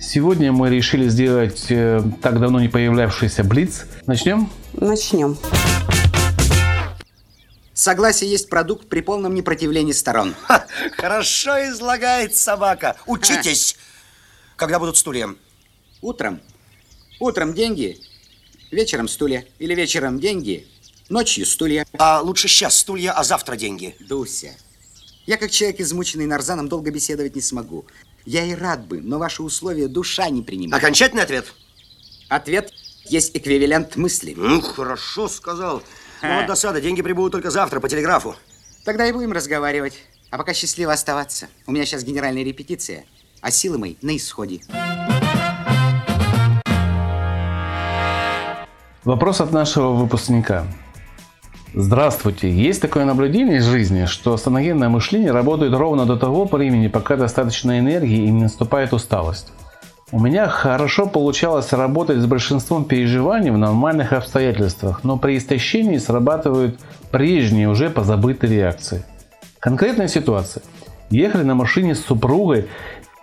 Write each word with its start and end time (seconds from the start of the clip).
Сегодня 0.00 0.50
мы 0.50 0.70
решили 0.70 1.08
сделать 1.10 1.66
э, 1.68 2.02
так 2.22 2.40
давно 2.40 2.58
не 2.58 2.68
появлявшийся 2.68 3.44
блиц. 3.44 3.84
Начнем? 4.06 4.50
Начнем. 4.72 5.36
Согласие 7.74 8.30
есть 8.30 8.48
продукт 8.48 8.88
при 8.88 9.02
полном 9.02 9.34
непротивлении 9.34 9.92
сторон. 9.92 10.34
Ха, 10.46 10.66
хорошо 10.96 11.50
излагает 11.68 12.34
собака. 12.34 12.96
Учитесь, 13.06 13.76
когда 14.56 14.78
будут 14.78 14.96
стулья. 14.96 15.28
Утром. 16.00 16.40
Утром 17.20 17.52
деньги, 17.52 17.98
вечером 18.70 19.06
стулья. 19.06 19.44
Или 19.58 19.74
вечером 19.74 20.18
деньги, 20.18 20.66
ночью 21.10 21.44
стулья. 21.44 21.84
А 21.98 22.22
лучше 22.22 22.48
сейчас 22.48 22.78
стулья, 22.78 23.12
а 23.12 23.22
завтра 23.22 23.56
деньги. 23.56 23.94
Дуся, 24.00 24.54
я 25.26 25.36
как 25.36 25.50
человек, 25.50 25.80
измученный 25.80 26.26
нарзаном, 26.26 26.68
долго 26.68 26.90
беседовать 26.90 27.36
не 27.36 27.42
смогу. 27.42 27.84
Я 28.24 28.44
и 28.44 28.54
рад 28.54 28.86
бы, 28.86 29.00
но 29.00 29.18
ваши 29.18 29.42
условия 29.42 29.88
душа 29.88 30.28
не 30.28 30.42
принимает. 30.42 30.82
Окончательный 30.82 31.22
ответ? 31.22 31.52
Ответ 32.28 32.72
есть 33.06 33.36
эквивалент 33.36 33.96
мысли. 33.96 34.34
Ну, 34.36 34.60
хорошо 34.60 35.28
сказал. 35.28 35.82
Ну, 36.22 36.36
вот 36.36 36.46
досада, 36.46 36.80
деньги 36.80 37.02
прибудут 37.02 37.32
только 37.32 37.50
завтра 37.50 37.80
по 37.80 37.88
телеграфу. 37.88 38.36
Тогда 38.84 39.06
и 39.06 39.12
будем 39.12 39.32
разговаривать. 39.32 39.94
А 40.30 40.38
пока 40.38 40.54
счастливо 40.54 40.92
оставаться. 40.92 41.48
У 41.66 41.72
меня 41.72 41.84
сейчас 41.84 42.04
генеральная 42.04 42.44
репетиция, 42.44 43.04
а 43.40 43.50
силы 43.50 43.78
мои 43.78 43.96
на 44.00 44.16
исходе. 44.16 44.60
Вопрос 49.04 49.40
от 49.40 49.50
нашего 49.50 49.92
выпускника. 49.94 50.66
Здравствуйте. 51.72 52.50
Есть 52.50 52.82
такое 52.82 53.04
наблюдение 53.04 53.58
из 53.58 53.66
жизни, 53.66 54.06
что 54.06 54.36
саногенное 54.36 54.88
мышление 54.88 55.30
работает 55.30 55.72
ровно 55.72 56.04
до 56.04 56.16
того 56.16 56.44
времени, 56.44 56.88
пока 56.88 57.16
достаточно 57.16 57.78
энергии 57.78 58.24
и 58.24 58.30
не 58.30 58.42
наступает 58.42 58.92
усталость. 58.92 59.52
У 60.10 60.18
меня 60.18 60.48
хорошо 60.48 61.06
получалось 61.06 61.72
работать 61.72 62.18
с 62.18 62.26
большинством 62.26 62.84
переживаний 62.84 63.50
в 63.50 63.58
нормальных 63.58 64.12
обстоятельствах, 64.12 65.04
но 65.04 65.16
при 65.16 65.38
истощении 65.38 65.98
срабатывают 65.98 66.80
прежние 67.12 67.68
уже 67.68 67.88
позабытые 67.88 68.52
реакции. 68.52 69.04
Конкретная 69.60 70.08
ситуация. 70.08 70.64
Ехали 71.10 71.44
на 71.44 71.54
машине 71.54 71.94
с 71.94 72.04
супругой 72.04 72.66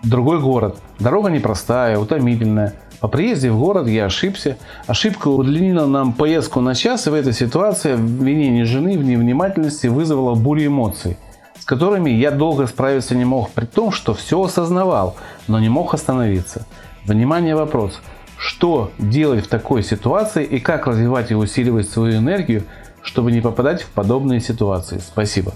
в 0.02 0.08
другой 0.08 0.40
город. 0.40 0.78
Дорога 1.00 1.30
непростая, 1.30 2.00
утомительная– 2.00 2.74
по 3.00 3.08
приезде 3.08 3.52
в 3.52 3.60
город 3.60 3.88
я 3.88 4.06
ошибся. 4.06 4.58
Ошибка 4.88 5.28
удлинила 5.28 5.86
нам 5.86 6.14
поездку 6.14 6.62
на 6.62 6.74
час, 6.74 7.06
и 7.08 7.10
в 7.12 7.14
этой 7.14 7.34
ситуации 7.34 7.94
обвинение 7.94 8.66
жены 8.66 8.98
в 8.98 9.04
невнимательности 9.04 9.88
вызвало 9.88 10.34
бурю 10.34 10.68
эмоций, 10.68 11.18
с 11.60 11.66
которыми 11.66 12.10
я 12.10 12.32
долго 12.32 12.66
справиться 12.66 13.16
не 13.16 13.26
мог, 13.26 13.52
при 13.52 13.66
том, 13.66 13.92
что 13.92 14.16
все 14.16 14.42
осознавал, 14.42 15.16
но 15.48 15.60
не 15.60 15.70
мог 15.70 15.94
остановиться. 15.94 16.66
Внимание, 17.06 17.56
вопрос. 17.56 18.02
Что 18.38 18.92
делать 18.98 19.46
в 19.46 19.48
такой 19.48 19.84
ситуации 19.84 20.44
и 20.44 20.60
как 20.60 20.88
развивать 20.88 21.32
и 21.32 21.36
усиливать 21.36 21.90
свою 21.90 22.18
энергию, 22.18 22.64
чтобы 23.04 23.32
не 23.32 23.42
попадать 23.42 23.84
в 23.84 23.90
подобные 23.90 24.42
ситуации? 24.42 25.00
Спасибо. 25.00 25.54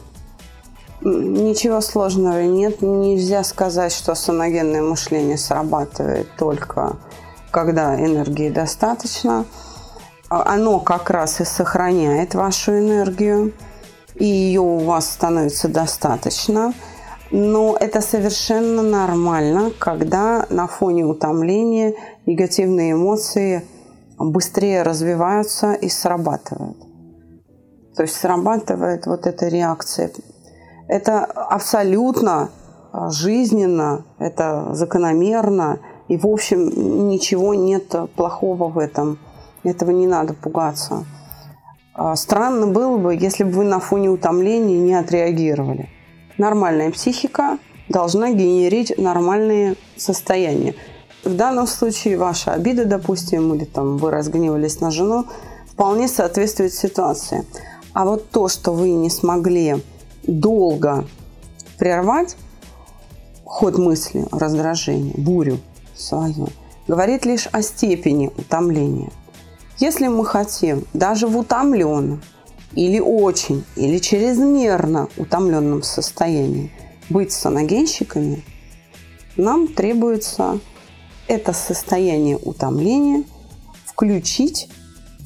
Ничего 1.03 1.81
сложного 1.81 2.43
нет. 2.43 2.81
Нельзя 2.83 3.43
сказать, 3.43 3.91
что 3.91 4.13
саногенное 4.13 4.83
мышление 4.83 5.37
срабатывает 5.37 6.27
только 6.37 6.95
когда 7.51 7.99
энергии 7.99 8.49
достаточно, 8.49 9.45
а, 10.29 10.53
оно 10.53 10.79
как 10.79 11.09
раз 11.09 11.41
и 11.41 11.45
сохраняет 11.45 12.33
вашу 12.33 12.71
энергию, 12.79 13.53
и 14.15 14.25
ее 14.25 14.61
у 14.61 14.79
вас 14.79 15.11
становится 15.11 15.67
достаточно. 15.67 16.73
Но 17.31 17.77
это 17.79 18.01
совершенно 18.01 18.81
нормально, 18.81 19.71
когда 19.79 20.45
на 20.49 20.67
фоне 20.67 21.05
утомления 21.05 21.93
негативные 22.25 22.93
эмоции 22.93 23.65
быстрее 24.17 24.83
развиваются 24.83 25.73
и 25.73 25.87
срабатывают. 25.87 26.77
То 27.95 28.03
есть 28.03 28.15
срабатывает 28.15 29.05
вот 29.05 29.27
эта 29.27 29.47
реакция. 29.47 30.11
Это 30.87 31.23
абсолютно 31.23 32.49
жизненно, 32.93 34.05
это 34.19 34.73
закономерно– 34.73 35.79
и, 36.11 36.17
в 36.17 36.27
общем, 36.27 37.07
ничего 37.07 37.53
нет 37.53 37.95
плохого 38.17 38.67
в 38.67 38.77
этом. 38.77 39.17
Этого 39.63 39.91
не 39.91 40.07
надо 40.07 40.33
пугаться. 40.33 41.05
А, 41.93 42.17
странно 42.17 42.67
было 42.67 42.97
бы, 42.97 43.15
если 43.15 43.45
бы 43.45 43.51
вы 43.51 43.63
на 43.63 43.79
фоне 43.79 44.09
утомления 44.09 44.77
не 44.77 44.93
отреагировали. 44.93 45.87
Нормальная 46.37 46.91
психика 46.91 47.59
должна 47.87 48.31
генерить 48.31 48.97
нормальные 48.97 49.75
состояния. 49.95 50.75
В 51.23 51.33
данном 51.33 51.65
случае 51.65 52.17
ваша 52.17 52.51
обида, 52.51 52.83
допустим, 52.83 53.53
или 53.53 53.63
там 53.63 53.95
вы 53.95 54.11
разгневались 54.11 54.81
на 54.81 54.91
жену, 54.91 55.27
вполне 55.65 56.09
соответствует 56.09 56.73
ситуации. 56.73 57.45
А 57.93 58.03
вот 58.03 58.29
то, 58.31 58.49
что 58.49 58.73
вы 58.73 58.89
не 58.89 59.09
смогли 59.09 59.77
долго 60.23 61.05
прервать 61.77 62.35
ход 63.45 63.77
мысли, 63.77 64.25
раздражение, 64.33 65.13
бурю– 65.15 65.57
свое, 65.95 66.47
говорит 66.87 67.25
лишь 67.25 67.47
о 67.51 67.61
степени 67.61 68.27
утомления. 68.27 69.11
Если 69.77 70.07
мы 70.07 70.25
хотим 70.25 70.85
даже 70.93 71.27
в 71.27 71.37
утомленном 71.37 72.21
или 72.73 72.99
очень, 72.99 73.63
или 73.75 73.97
чрезмерно 73.97 75.09
утомленном 75.17 75.83
состоянии 75.83 76.71
быть 77.09 77.31
саногенщиками, 77.31 78.43
нам 79.37 79.67
требуется 79.67 80.59
это 81.27 81.53
состояние 81.53 82.37
утомления 82.37 83.23
включить 83.85 84.69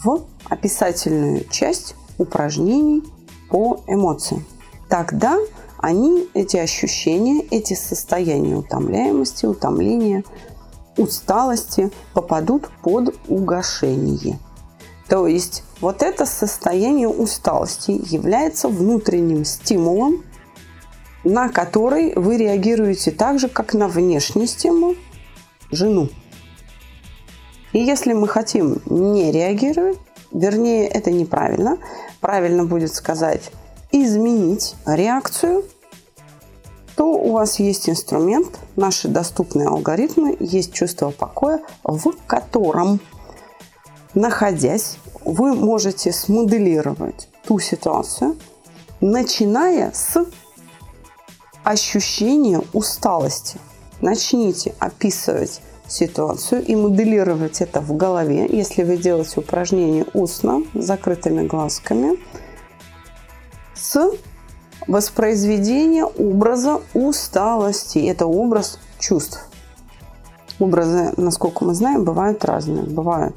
в 0.03 0.25
описательную 0.49 1.45
часть 1.49 1.95
упражнений 2.17 3.03
по 3.49 3.83
эмоциям. 3.87 4.45
Тогда 4.89 5.37
они, 5.77 6.27
эти 6.33 6.57
ощущения, 6.57 7.41
эти 7.51 7.73
состояния 7.73 8.55
утомляемости, 8.55 9.45
утомления 9.45 10.23
усталости 10.97 11.91
попадут 12.13 12.69
под 12.81 13.15
угошение. 13.27 14.39
То 15.07 15.27
есть 15.27 15.63
вот 15.81 16.01
это 16.01 16.25
состояние 16.25 17.07
усталости 17.07 17.91
является 17.91 18.67
внутренним 18.67 19.45
стимулом, 19.45 20.23
на 21.23 21.49
который 21.49 22.13
вы 22.15 22.37
реагируете 22.37 23.11
так 23.11 23.39
же, 23.39 23.47
как 23.47 23.73
на 23.73 23.87
внешний 23.87 24.47
стимул 24.47 24.95
жену. 25.71 26.09
И 27.73 27.79
если 27.79 28.13
мы 28.13 28.27
хотим 28.27 28.81
не 28.85 29.31
реагировать, 29.31 29.97
вернее, 30.31 30.87
это 30.87 31.11
неправильно, 31.11 31.77
правильно 32.21 32.65
будет 32.65 32.93
сказать 32.93 33.51
изменить 33.91 34.75
реакцию 34.85 35.63
то 36.95 37.11
у 37.11 37.33
вас 37.33 37.59
есть 37.59 37.89
инструмент, 37.89 38.59
наши 38.75 39.07
доступные 39.07 39.67
алгоритмы, 39.67 40.37
есть 40.39 40.73
чувство 40.73 41.11
покоя, 41.11 41.61
в 41.83 42.13
котором, 42.25 42.99
находясь, 44.13 44.97
вы 45.25 45.53
можете 45.53 46.13
смоделировать 46.13 47.27
ту 47.45 47.59
ситуацию, 47.59 48.37
начиная 49.01 49.91
с 49.91 50.25
ощущения 51.63 52.61
усталости. 52.73 53.57
Начните 54.01 54.75
описывать 54.79 55.61
ситуацию 55.87 56.63
и 56.65 56.75
моделировать 56.75 57.61
это 57.61 57.81
в 57.81 57.95
голове, 57.95 58.47
если 58.49 58.83
вы 58.83 58.97
делаете 58.97 59.39
упражнение 59.39 60.05
устно, 60.13 60.63
с 60.73 60.85
закрытыми 60.85 61.45
глазками, 61.45 62.19
с 63.73 64.11
воспроизведение 64.87 66.05
образа 66.05 66.81
усталости. 66.93 67.99
Это 67.99 68.25
образ 68.25 68.79
чувств. 68.99 69.47
Образы, 70.59 71.13
насколько 71.17 71.65
мы 71.65 71.73
знаем, 71.73 72.05
бывают 72.05 72.45
разные. 72.45 72.83
Бывают 72.83 73.35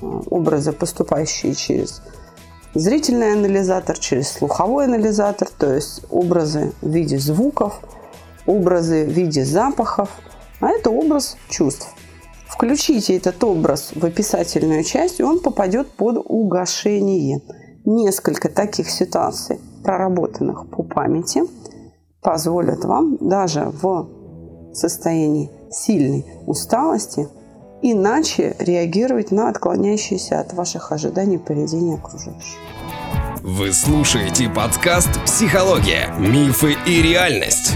э, 0.00 0.06
образы, 0.30 0.72
поступающие 0.72 1.54
через 1.54 2.02
зрительный 2.74 3.32
анализатор, 3.32 3.98
через 3.98 4.30
слуховой 4.30 4.84
анализатор, 4.84 5.48
то 5.48 5.72
есть 5.72 6.02
образы 6.10 6.72
в 6.82 6.88
виде 6.88 7.18
звуков, 7.18 7.80
образы 8.46 9.04
в 9.04 9.08
виде 9.08 9.44
запахов, 9.44 10.10
а 10.60 10.70
это 10.70 10.90
образ 10.90 11.36
чувств. 11.48 11.88
Включите 12.46 13.16
этот 13.16 13.42
образ 13.44 13.92
в 13.94 14.04
описательную 14.04 14.82
часть, 14.84 15.20
и 15.20 15.22
он 15.22 15.40
попадет 15.40 15.90
под 15.92 16.18
угошение. 16.24 17.40
Несколько 17.84 18.48
таких 18.48 18.90
ситуаций, 18.90 19.60
проработанных 19.82 20.68
по 20.70 20.82
памяти, 20.82 21.42
позволят 22.20 22.84
вам 22.84 23.16
даже 23.20 23.70
в 23.82 24.08
состоянии 24.72 25.50
сильной 25.70 26.26
усталости 26.46 27.28
иначе 27.82 28.56
реагировать 28.58 29.30
на 29.30 29.48
отклоняющиеся 29.48 30.40
от 30.40 30.52
ваших 30.52 30.92
ожиданий 30.92 31.38
поведение 31.38 31.96
окружающих. 31.96 32.58
Вы 33.42 33.72
слушаете 33.72 34.48
подкаст 34.48 35.10
«Психология. 35.24 36.12
Мифы 36.18 36.74
и 36.86 37.02
реальность». 37.02 37.72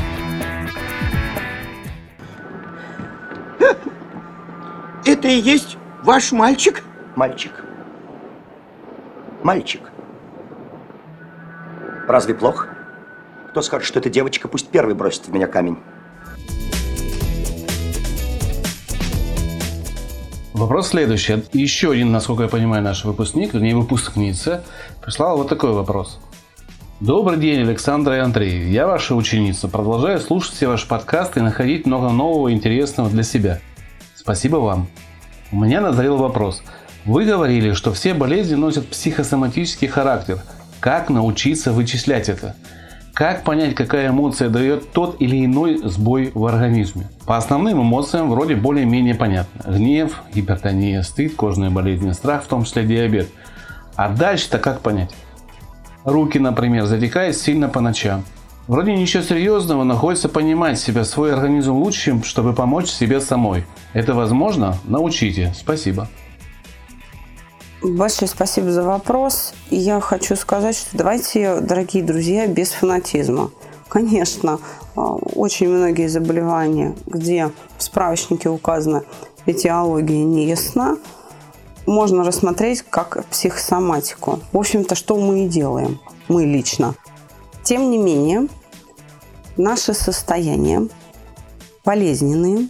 Это 5.05 5.29
и 5.29 5.41
есть 5.41 5.77
ваш 6.03 6.33
мальчик? 6.33 6.83
Мальчик. 7.17 7.53
Мальчик. 9.43 9.92
Разве 12.13 12.35
плохо? 12.35 12.69
Кто 13.49 13.63
скажет, 13.63 13.89
что 13.89 13.99
эта 13.99 14.11
девочка, 14.11 14.47
пусть 14.47 14.69
первый 14.69 14.95
бросит 14.95 15.29
в 15.29 15.33
меня 15.33 15.47
камень. 15.47 15.79
Вопрос 20.53 20.89
следующий. 20.89 21.43
Еще 21.55 21.91
один, 21.91 22.13
насколько 22.13 22.43
я 22.43 22.51
понимаю, 22.51 22.83
наш 22.83 23.07
выпускник, 23.07 23.55
вернее 23.55 23.75
выпускница, 23.75 24.63
прислала 25.01 25.39
вот 25.39 25.49
такой 25.49 25.73
вопрос. 25.73 26.21
Добрый 27.01 27.39
день, 27.39 27.63
Александра 27.63 28.17
и 28.17 28.21
Андрей. 28.21 28.69
Я 28.69 28.87
ваша 28.87 29.15
ученица. 29.15 29.69
Продолжаю 29.69 30.21
слушать 30.21 30.53
все 30.53 30.69
ваши 30.69 30.87
подкасты 30.87 31.41
и 31.41 31.43
находить 31.43 31.87
много 31.87 32.11
нового 32.11 32.53
интересного 32.53 33.09
для 33.09 33.23
себя. 33.23 33.59
Спасибо 34.17 34.57
вам. 34.57 34.87
У 35.51 35.57
меня 35.57 35.81
назрел 35.81 36.19
вопрос. 36.19 36.63
Вы 37.07 37.25
говорили, 37.25 37.73
что 37.73 37.91
все 37.95 38.13
болезни 38.13 38.55
носят 38.55 38.87
психосоматический 38.89 39.89
характер. 39.89 40.41
Как 40.83 41.11
научиться 41.11 41.71
вычислять 41.71 42.29
это? 42.29 42.57
Как 43.15 43.45
понять, 43.45 43.77
какая 43.77 44.09
эмоция 44.09 44.49
дает 44.49 44.91
тот 44.91 45.15
или 45.21 45.45
иной 45.45 45.79
сбой 45.85 46.33
в 46.35 46.45
организме? 46.45 47.09
По 47.25 47.37
основным 47.37 47.83
эмоциям 47.83 48.29
вроде 48.29 48.57
более-менее 48.57 49.15
понятно. 49.15 49.73
Гнев, 49.73 50.25
гипертония, 50.35 51.03
стыд, 51.03 51.37
кожные 51.37 51.71
болезни, 51.71 52.11
страх, 52.11 52.43
в 52.43 52.49
том 52.49 52.65
числе 52.65 52.83
диабет. 52.83 53.29
А 53.95 54.09
дальше-то 54.09 54.59
как 54.59 54.81
понять? 54.81 55.15
Руки, 56.05 56.41
например, 56.41 56.87
затекают 56.87 57.37
сильно 57.37 57.69
по 57.69 57.81
ночам. 57.81 58.25
Вроде 58.67 58.93
ничего 58.93 59.23
серьезного, 59.23 59.85
но 59.85 59.95
хочется 59.95 60.29
понимать 60.29 60.81
себя, 60.81 61.05
свой 61.05 61.33
организм 61.33 61.75
лучше, 61.75 62.21
чтобы 62.25 62.55
помочь 62.55 62.89
себе 62.89 63.21
самой. 63.21 63.65
Это 63.93 64.15
возможно? 64.15 64.77
Научите. 64.83 65.55
Спасибо. 65.57 66.09
Большое 67.83 68.29
спасибо 68.29 68.71
за 68.71 68.85
вопрос. 68.85 69.55
Я 69.69 69.99
хочу 69.99 70.37
сказать, 70.37 70.77
что 70.77 70.97
давайте, 70.97 71.57
дорогие 71.57 72.05
друзья, 72.05 72.47
без 72.47 72.71
фанатизма. 72.71 73.51
Конечно, 73.89 74.61
а, 74.95 75.15
очень 75.15 75.69
многие 75.69 76.07
заболевания, 76.07 76.95
где 77.07 77.51
в 77.79 77.83
справочнике 77.83 78.51
указана 78.51 79.03
этиология 79.47 80.23
не 80.23 80.47
ясна, 80.47 80.97
можно 81.85 82.23
рассмотреть 82.23 82.83
как 82.83 83.27
психосоматику. 83.27 84.39
В 84.53 84.59
общем-то, 84.59 84.95
что 84.95 85.17
мы 85.17 85.47
и 85.47 85.49
делаем, 85.49 85.99
мы 86.29 86.45
лично. 86.45 86.95
Тем 87.65 87.91
не 87.91 87.99
менее, 87.99 88.47
наши 89.57 89.93
состояния 89.93 90.87
болезненные, 91.85 92.69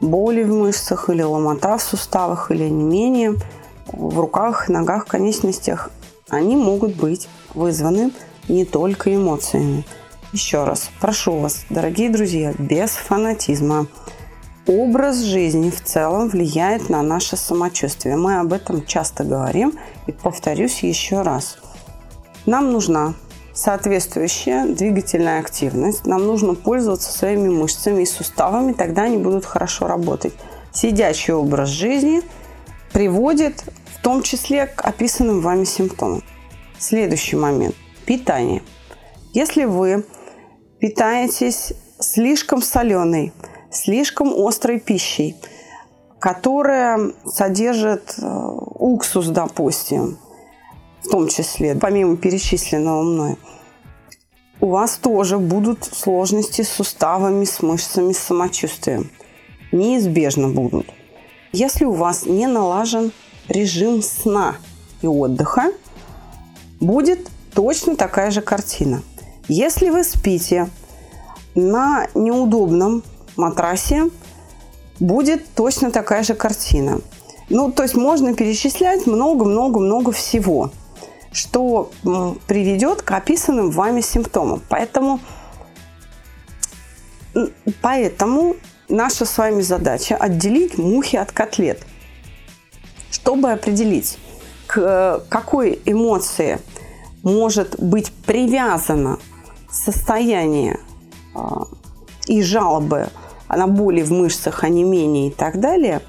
боли 0.00 0.44
в 0.44 0.48
мышцах 0.48 1.10
или 1.10 1.22
ломота 1.22 1.76
в 1.76 1.82
суставах 1.82 2.50
или 2.50 2.64
не 2.70 2.84
менее– 2.84 3.34
в 3.92 4.18
руках, 4.18 4.68
ногах, 4.68 5.06
конечностях, 5.06 5.90
они 6.28 6.56
могут 6.56 6.96
быть 6.96 7.28
вызваны 7.54 8.10
не 8.48 8.64
только 8.64 9.14
эмоциями. 9.14 9.84
Еще 10.32 10.64
раз, 10.64 10.90
прошу 11.00 11.38
вас, 11.38 11.64
дорогие 11.70 12.10
друзья, 12.10 12.52
без 12.58 12.90
фанатизма. 12.90 13.86
Образ 14.66 15.22
жизни 15.22 15.70
в 15.70 15.80
целом 15.82 16.28
влияет 16.28 16.88
на 16.88 17.00
наше 17.02 17.36
самочувствие. 17.36 18.16
Мы 18.16 18.40
об 18.40 18.52
этом 18.52 18.84
часто 18.84 19.22
говорим 19.22 19.78
и 20.08 20.12
повторюсь 20.12 20.82
еще 20.82 21.22
раз. 21.22 21.58
Нам 22.44 22.72
нужна 22.72 23.14
соответствующая 23.54 24.66
двигательная 24.66 25.38
активность. 25.38 26.04
Нам 26.04 26.26
нужно 26.26 26.54
пользоваться 26.54 27.12
своими 27.12 27.48
мышцами 27.48 28.02
и 28.02 28.06
суставами, 28.06 28.72
тогда 28.72 29.02
они 29.02 29.18
будут 29.18 29.46
хорошо 29.46 29.86
работать. 29.86 30.34
Сидячий 30.72 31.32
образ 31.32 31.68
жизни– 31.68 32.22
приводит 32.92 33.64
в 33.94 34.02
том 34.02 34.22
числе 34.22 34.66
к 34.66 34.82
описанным 34.82 35.40
вами 35.40 35.64
симптомам. 35.64 36.22
Следующий 36.78 37.36
момент– 37.36 37.74
питание. 38.06 38.62
Если 39.32 39.64
вы 39.64 40.04
питаетесь 40.78 41.72
слишком 41.98 42.62
соленой, 42.62 43.32
слишком 43.70 44.32
острой 44.34 44.78
пищей, 44.78 45.36
которая 46.18 47.12
содержит 47.26 48.14
э, 48.18 48.26
уксус, 48.26 49.28
допустим, 49.28 50.18
в 51.02 51.08
том 51.08 51.28
числе, 51.28 51.74
помимо 51.74 52.16
перечисленного 52.16 53.02
мной, 53.02 53.36
у 54.60 54.68
вас 54.68 54.96
тоже 54.96 55.38
будут 55.38 55.84
сложности 55.84 56.62
с 56.62 56.68
суставами, 56.70 57.44
с 57.44 57.62
мышцами, 57.62 58.12
с 58.12 58.18
самочувствием. 58.18 59.10
Неизбежно 59.72 60.48
будут. 60.48 60.86
Если 61.52 61.84
у 61.84 61.92
вас 61.92 62.26
не 62.26 62.46
налажен 62.46 63.12
режим 63.48 64.02
сна 64.02 64.56
и 65.02 65.06
отдыха, 65.06 65.72
будет 66.80 67.30
точно 67.54 67.96
такая 67.96 68.30
же 68.30 68.40
картина. 68.40 69.02
Если 69.48 69.90
вы 69.90 70.04
спите 70.04 70.68
на 71.54 72.08
неудобном 72.14 73.02
матрасе, 73.36 74.10
будет 75.00 75.46
точно 75.54 75.90
такая 75.90 76.22
же 76.22 76.34
картина. 76.34 77.00
Ну, 77.48 77.70
то 77.70 77.82
есть 77.84 77.94
можно 77.94 78.34
перечислять 78.34 79.06
много-много-много 79.06 80.10
всего, 80.10 80.70
что 81.32 81.90
приведет 82.46 83.02
к 83.02 83.10
описанным 83.12 83.70
вами 83.70 84.00
симптомам. 84.00 84.62
Поэтому, 84.68 85.20
поэтому 87.80 88.56
наша 88.88 89.24
с 89.24 89.38
вами 89.38 89.62
задача 89.62 90.16
отделить 90.16 90.78
мухи 90.78 91.16
от 91.16 91.32
котлет, 91.32 91.86
чтобы 93.10 93.52
определить, 93.52 94.18
к 94.66 94.78
э, 94.78 95.20
какой 95.28 95.80
эмоции 95.84 96.58
может 97.22 97.80
быть 97.80 98.12
привязано 98.24 99.18
состояние 99.70 100.78
а, 101.34 101.66
и 102.26 102.42
жалобы 102.42 103.08
на 103.48 103.66
боли 103.66 104.02
в 104.02 104.12
мышцах, 104.12 104.64
а 104.64 104.68
не 104.68 104.84
менее 104.84 105.28
и 105.28 105.30
так 105.30 105.60
далее, 105.60 106.02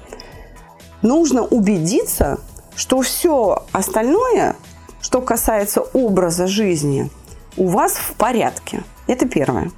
нужно 1.02 1.42
убедиться, 1.42 2.40
что 2.76 3.02
все 3.02 3.64
остальное, 3.72 4.56
что 5.00 5.20
касается 5.20 5.80
образа 5.80 6.46
жизни, 6.46 7.10
у 7.56 7.66
вас 7.68 7.94
в 7.94 8.14
порядке. 8.14 8.82
Это 9.06 9.26
первое. 9.26 9.70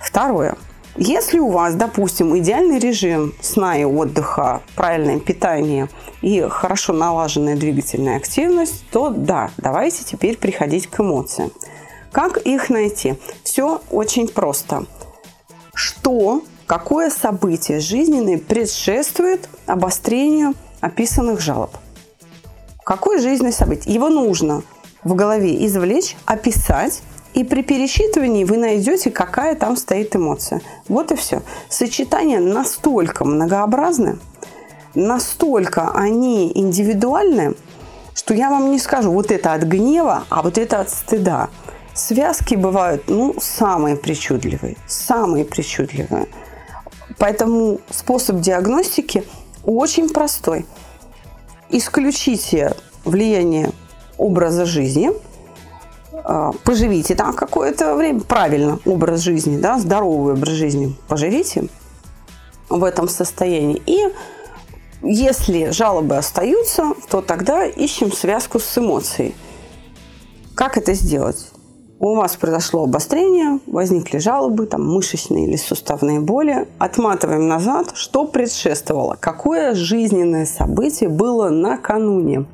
Второе. 0.00 0.56
Если 0.98 1.38
у 1.38 1.50
вас, 1.50 1.74
допустим, 1.74 2.36
идеальный 2.38 2.78
режим 2.78 3.34
сна 3.42 3.76
и 3.76 3.84
отдыха, 3.84 4.62
правильное 4.74 5.18
питание 5.18 5.90
и 6.22 6.40
хорошо 6.48 6.94
налаженная 6.94 7.54
двигательная 7.54 8.16
активность, 8.16 8.82
то 8.90 9.10
да, 9.10 9.50
давайте 9.58 10.04
теперь 10.04 10.38
приходить 10.38 10.86
к 10.86 11.00
эмоциям. 11.00 11.52
Как 12.12 12.38
их 12.38 12.70
найти? 12.70 13.16
Все 13.44 13.82
очень 13.90 14.26
просто. 14.26 14.86
Что, 15.74 16.42
какое 16.66 17.10
событие 17.10 17.80
жизненное 17.80 18.38
предшествует 18.38 19.50
обострению 19.66 20.54
описанных 20.80 21.40
жалоб? 21.40 21.76
Какое 22.84 23.18
жизненное 23.18 23.52
событие? 23.52 23.92
Его 23.92 24.08
нужно 24.08 24.62
в 25.04 25.14
голове 25.14 25.66
извлечь, 25.66 26.16
описать 26.24 27.02
и 27.36 27.44
при 27.44 27.62
пересчитывании 27.62 28.44
вы 28.44 28.56
найдете, 28.56 29.10
какая 29.10 29.54
там 29.56 29.76
стоит 29.76 30.16
эмоция. 30.16 30.62
Вот 30.88 31.12
и 31.12 31.16
все. 31.16 31.42
Сочетания 31.68 32.40
настолько 32.40 33.26
многообразны, 33.26 34.18
настолько 34.94 35.90
они 35.90 36.50
индивидуальны, 36.54 37.54
что 38.14 38.32
я 38.32 38.48
вам 38.48 38.70
не 38.70 38.78
скажу, 38.78 39.12
вот 39.12 39.30
это 39.30 39.52
от 39.52 39.64
гнева, 39.64 40.24
а 40.30 40.40
вот 40.40 40.56
это 40.56 40.80
от 40.80 40.88
стыда. 40.88 41.50
Связки 41.92 42.54
бывают, 42.54 43.04
ну, 43.08 43.34
самые 43.38 43.96
причудливые, 43.96 44.76
самые 44.86 45.44
причудливые. 45.44 46.28
Поэтому 47.18 47.80
способ 47.90 48.40
диагностики 48.40 49.24
очень 49.62 50.08
простой. 50.08 50.64
Исключите 51.68 52.74
влияние 53.04 53.72
образа 54.16 54.64
жизни– 54.64 55.10
поживите 56.64 57.14
там 57.14 57.32
какое-то 57.32 57.94
время, 57.94 58.20
правильно, 58.20 58.78
образ 58.84 59.20
жизни, 59.20 59.58
да, 59.58 59.78
здоровый 59.78 60.34
образ 60.34 60.54
жизни, 60.54 60.96
поживите 61.08 61.68
в 62.68 62.82
этом 62.82 63.08
состоянии 63.08 63.80
и 63.86 64.08
Если 65.02 65.70
жалобы 65.70 66.16
остаются, 66.16 66.94
то 67.08 67.20
тогда 67.20 67.64
ищем 67.64 68.10
связку 68.10 68.58
с 68.58 68.78
эмоцией. 68.78 69.34
Как 70.54 70.76
это 70.78 70.94
сделать? 70.94 71.50
У 71.98 72.14
вас 72.14 72.36
произошло 72.36 72.84
обострение, 72.84 73.60
возникли 73.66 74.18
жалобы, 74.18 74.66
там, 74.66 74.86
мышечные 74.86 75.46
или 75.46 75.56
суставные 75.56 76.20
боли. 76.20 76.68
Отматываем 76.78 77.46
назад, 77.46 77.92
что 77.94 78.26
предшествовало, 78.26 79.16
какое 79.18 79.74
жизненное 79.74 80.44
событие 80.44 81.08
было 81.08 81.50
накануне. 81.50 82.46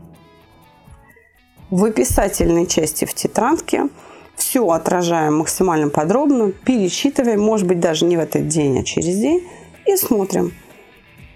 В 1.73 1.87
описательной 1.87 2.67
части 2.67 3.07
в 3.07 3.14
тетрадке 3.14 3.88
все 4.37 4.69
отражаем 4.69 5.38
максимально 5.38 5.88
подробно, 5.88 6.52
пересчитываем, 6.52 7.41
может 7.41 7.67
быть, 7.67 7.81
даже 7.81 8.05
не 8.05 8.19
в 8.19 8.21
этот 8.21 8.47
день, 8.47 8.79
а 8.79 8.85
через 8.85 9.17
день, 9.17 9.49
и 9.87 9.97
смотрим. 9.97 10.52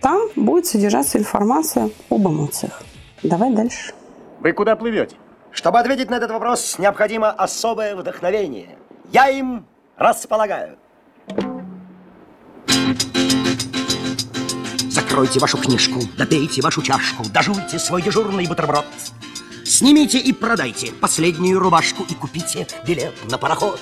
Там 0.02 0.28
будет 0.36 0.66
содержаться 0.66 1.16
информация 1.16 1.88
об 2.10 2.28
эмоциях. 2.28 2.82
Давай 3.22 3.50
дальше. 3.54 3.94
Вы 4.40 4.52
куда 4.52 4.76
плывете? 4.76 5.16
Чтобы 5.52 5.80
ответить 5.80 6.10
на 6.10 6.16
этот 6.16 6.30
вопрос, 6.30 6.78
необходимо 6.78 7.30
особое 7.30 7.96
вдохновение. 7.96 8.76
Я 9.12 9.30
им 9.30 9.64
располагаю. 9.96 10.76
Закройте 14.90 15.40
вашу 15.40 15.56
книжку, 15.56 16.00
допейте 16.18 16.60
вашу 16.60 16.82
чашку, 16.82 17.22
дожуйте 17.32 17.78
свой 17.78 18.02
дежурный 18.02 18.46
бутерброд. 18.46 18.84
Снимите 19.76 20.18
и 20.18 20.32
продайте 20.32 20.90
последнюю 20.90 21.58
рубашку 21.58 22.02
и 22.08 22.14
купите 22.14 22.66
билет 22.86 23.12
на 23.30 23.36
пароход. 23.36 23.78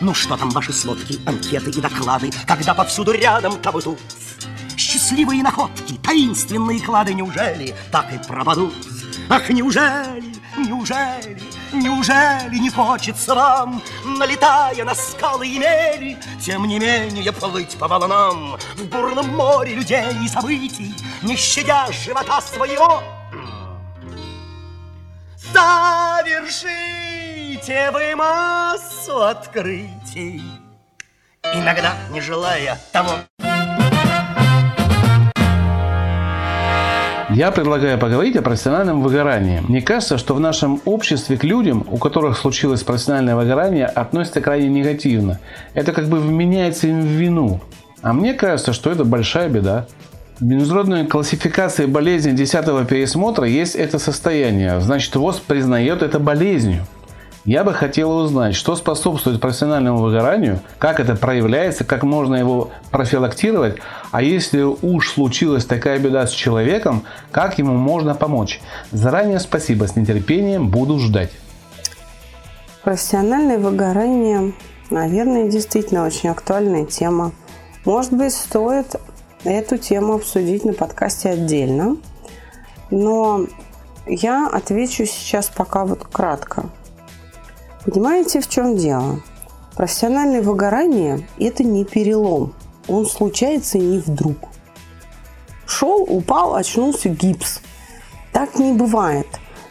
Ну 0.00 0.14
что 0.14 0.36
там 0.36 0.48
ваши 0.50 0.72
сводки, 0.72 1.18
анкеты 1.26 1.70
и 1.70 1.80
доклады, 1.80 2.30
когда 2.46 2.72
повсюду 2.72 3.10
рядом 3.10 3.54
и 3.54 3.80
тут? 3.80 3.98
Счастливые 4.76 5.42
находки, 5.42 5.94
таинственные 6.04 6.78
клады, 6.78 7.14
неужели 7.14 7.74
так 7.90 8.12
и 8.14 8.28
пропадут? 8.28 8.74
Ах, 9.28 9.48
неужели, 9.48 10.36
неужели, 10.56 11.42
неужели 11.72 12.56
не 12.56 12.70
хочется 12.70 13.34
вам, 13.34 13.82
налетая 14.04 14.84
на 14.84 14.94
скалы 14.94 15.48
и 15.48 15.58
мели, 15.58 16.16
тем 16.40 16.64
не 16.64 16.78
менее 16.78 17.32
плыть 17.32 17.76
по 17.76 17.88
волнам 17.88 18.56
в 18.76 18.84
бурном 18.84 19.34
море 19.34 19.74
людей 19.74 20.12
и 20.24 20.28
событий, 20.28 20.94
не 21.22 21.34
щадя 21.34 21.88
живота 21.90 22.40
своего? 22.40 23.17
Совершите 25.52 27.10
вы 27.92 28.14
массу 28.16 29.22
открытий, 29.22 30.42
иногда 31.54 31.94
не 32.10 32.20
желая 32.20 32.78
того. 32.92 33.10
Я 37.30 37.50
предлагаю 37.50 37.98
поговорить 37.98 38.36
о 38.36 38.42
профессиональном 38.42 39.02
выгорании. 39.02 39.60
Мне 39.60 39.82
кажется, 39.82 40.18
что 40.18 40.34
в 40.34 40.40
нашем 40.40 40.80
обществе 40.84 41.36
к 41.36 41.44
людям, 41.44 41.86
у 41.90 41.98
которых 41.98 42.38
случилось 42.38 42.82
профессиональное 42.82 43.36
выгорание, 43.36 43.86
относятся 43.86 44.40
крайне 44.40 44.68
негативно. 44.68 45.38
Это 45.74 45.92
как 45.92 46.08
бы 46.08 46.18
вменяется 46.20 46.88
им 46.88 47.02
в 47.02 47.06
вину. 47.06 47.60
А 48.00 48.12
мне 48.12 48.32
кажется, 48.34 48.72
что 48.72 48.90
это 48.90 49.04
большая 49.04 49.48
беда. 49.48 49.86
В 50.40 50.44
международной 50.44 51.04
классификации 51.04 51.86
болезней 51.86 52.32
10 52.32 52.86
пересмотра 52.86 53.44
есть 53.44 53.74
это 53.74 53.98
состояние. 53.98 54.80
Значит, 54.80 55.16
ВОЗ 55.16 55.40
признает 55.40 56.00
это 56.00 56.20
болезнью. 56.20 56.86
Я 57.44 57.64
бы 57.64 57.74
хотел 57.74 58.16
узнать, 58.16 58.54
что 58.54 58.76
способствует 58.76 59.40
профессиональному 59.40 59.98
выгоранию, 59.98 60.60
как 60.78 61.00
это 61.00 61.16
проявляется, 61.16 61.82
как 61.82 62.04
можно 62.04 62.36
его 62.36 62.70
профилактировать, 62.92 63.78
а 64.12 64.22
если 64.22 64.62
уж 64.62 65.10
случилась 65.10 65.64
такая 65.64 65.98
беда 65.98 66.24
с 66.24 66.30
человеком, 66.30 67.02
как 67.32 67.58
ему 67.58 67.74
можно 67.74 68.14
помочь. 68.14 68.60
Заранее 68.92 69.40
спасибо, 69.40 69.88
с 69.88 69.96
нетерпением 69.96 70.68
буду 70.68 71.00
ждать. 71.00 71.32
Профессиональное 72.84 73.58
выгорание, 73.58 74.52
наверное, 74.90 75.50
действительно 75.50 76.06
очень 76.06 76.28
актуальная 76.28 76.84
тема. 76.84 77.32
Может 77.84 78.12
быть, 78.12 78.34
стоит 78.34 78.94
эту 79.44 79.78
тему 79.78 80.14
обсудить 80.14 80.64
на 80.64 80.72
подкасте 80.72 81.30
отдельно, 81.30 81.96
но 82.90 83.46
я 84.06 84.48
отвечу 84.48 85.04
сейчас 85.06 85.48
пока 85.48 85.84
вот 85.84 86.04
кратко. 86.04 86.70
Понимаете, 87.84 88.40
в 88.40 88.48
чем 88.48 88.76
дело? 88.76 89.20
Профессиональное 89.76 90.42
выгорание– 90.42 91.26
это 91.38 91.62
не 91.62 91.84
перелом. 91.84 92.54
Он 92.88 93.06
случается 93.06 93.78
не 93.78 93.98
вдруг. 93.98 94.36
Шел, 95.66 96.02
упал, 96.02 96.54
очнулся 96.54 97.08
гипс. 97.08 97.60
Так 98.32 98.58
не 98.58 98.72
бывает. 98.72 99.26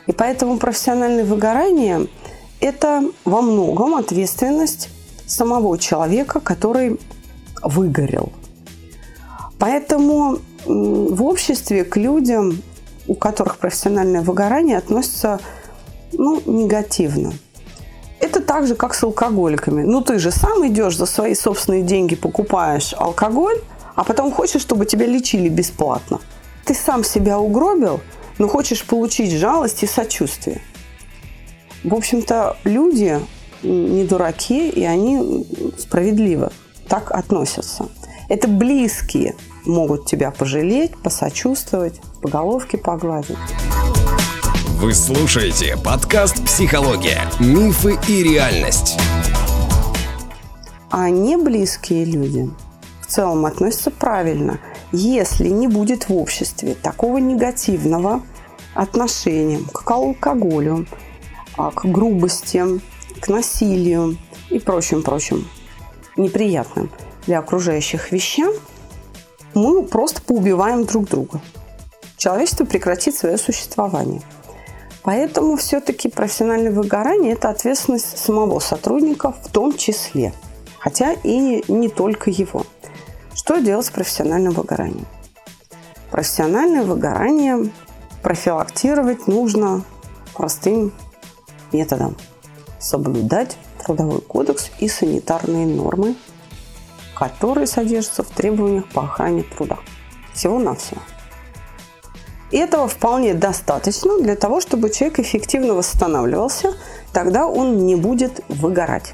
И 0.05 0.13
поэтому 0.13 0.57
профессиональное 0.57 1.25
выгорание– 1.25 2.07
это 2.59 3.03
во 3.25 3.41
многом 3.41 3.95
ответственность 3.95 4.89
самого 5.25 5.77
человека, 5.77 6.39
который 6.39 6.99
выгорел. 7.61 8.31
Поэтому 9.59 10.39
в 10.65 11.23
обществе 11.23 11.83
к 11.83 11.97
людям, 11.97 12.61
у 13.07 13.15
которых 13.15 13.57
профессиональное 13.57 14.21
выгорание, 14.21 14.77
относятся 14.77 15.39
ну, 16.13 16.41
негативно– 16.45 17.33
это 18.19 18.41
так 18.41 18.67
же, 18.67 18.75
как 18.75 18.93
с 18.93 19.03
алкоголиками. 19.03 19.83
Ну, 19.83 20.01
ты 20.01 20.17
же 20.17 20.31
сам 20.31 20.67
идешь 20.67 20.97
за 20.97 21.05
свои 21.05 21.35
собственные 21.35 21.83
деньги, 21.83 22.15
покупаешь 22.15 22.93
алкоголь, 22.97 23.61
а 23.95 24.03
потом 24.03 24.31
хочешь, 24.31 24.61
чтобы 24.61 24.85
тебя 24.85 25.05
лечили 25.05 25.49
бесплатно. 25.49 26.19
Ты 26.65 26.73
сам 26.73 27.03
себя 27.03 27.39
угробил, 27.39 28.01
но 28.39 28.47
хочешь 28.47 28.83
получить 28.83 29.31
жалость 29.31 29.83
и 29.83 29.87
сочувствие. 29.87 30.61
В 31.83 31.93
общем-то, 31.93 32.57
люди 32.63 33.19
не 33.63 34.03
дураки, 34.03 34.69
и 34.69 34.83
они 34.83 35.45
справедливо 35.77 36.51
так 36.87 37.11
относятся. 37.11 37.87
Это 38.29 38.47
близкие 38.47 39.35
могут 39.67 40.05
тебя 40.05 40.31
пожалеть, 40.31 40.97
посочувствовать, 40.97 42.01
по 42.21 42.29
головке 42.29 42.77
погладить. 42.77 43.37
Вы 44.79 44.93
слушаете 44.93 45.75
подкаст 45.83 46.45
«Психология. 46.45 47.21
Мифы 47.39 47.97
и 48.07 48.23
реальность». 48.23 48.97
А 50.89 51.09
не 51.09 51.35
близкие 51.35 52.05
люди 52.05 52.49
в 53.01 53.07
целом 53.07 53.45
относятся 53.45 53.91
правильно, 53.91 54.59
если 54.91 55.49
не 55.49 55.67
будет 55.67 56.09
в 56.09 56.13
обществе 56.13 56.75
такого 56.75 57.17
негативного 57.17 58.21
отношения 58.73 59.59
к 59.73 59.89
алкоголю, 59.89 60.85
а, 61.57 61.71
к 61.71 61.85
грубости, 61.85 62.63
к 63.19 63.27
насилию 63.27 64.17
и 64.49 64.59
прочим-прочим 64.59 65.47
неприятным 66.15 66.89
для 67.25 67.39
окружающих 67.39 68.11
вещам, 68.11 68.53
мы 69.57 69.83
просто 69.83 70.21
поубиваем 70.21 70.85
друг 70.85 71.09
друга. 71.09 71.41
Человечество 72.17 72.65
прекратит 72.65 73.15
свое 73.15 73.37
существование– 73.37 74.21
Поэтому 75.07 75.55
все-таки 75.55 76.09
профессиональное 76.09 76.69
выгорание– 76.69 77.31
это 77.33 77.47
ответственность 77.47 78.17
самого 78.17 78.59
сотрудника 78.59 79.31
в 79.31 79.47
том 79.47 79.71
числе, 79.71 80.33
хотя 80.79 81.13
и 81.13 81.63
не 81.71 81.87
только 81.87 82.29
его. 82.29 82.65
Что 83.33 83.59
делать 83.59 83.85
с 83.85 83.89
профессиональным 83.89 84.51
выгоранием? 84.51 85.07
Профессиональное 86.11 86.83
выгорание 86.83 87.71
профилактировать 88.21 89.27
нужно 89.27 89.85
простым 90.33 90.91
методом. 91.71 92.17
Соблюдать 92.77 93.55
трудовой 93.81 94.19
кодекс 94.19 94.71
и 94.79 94.89
санитарные 94.89 95.67
нормы, 95.67 96.17
которые 97.19 97.67
содержатся 97.67 98.23
в 98.23 98.27
требованиях 98.27 98.87
по 98.87 99.03
охране 99.03 99.43
труда. 99.43 99.77
Всего-навсего. 100.33 101.01
И 102.51 102.57
этого 102.57 102.87
вполне 102.87 103.33
достаточно 103.33 104.19
для 104.21 104.35
того, 104.35 104.61
чтобы 104.61 104.89
человек 104.89 105.19
эффективно 105.19 105.73
восстанавливался, 105.73 106.73
тогда 107.11 107.45
он 107.47 107.85
не 107.85 107.95
будет 107.95 108.41
выгорать. 108.47 109.13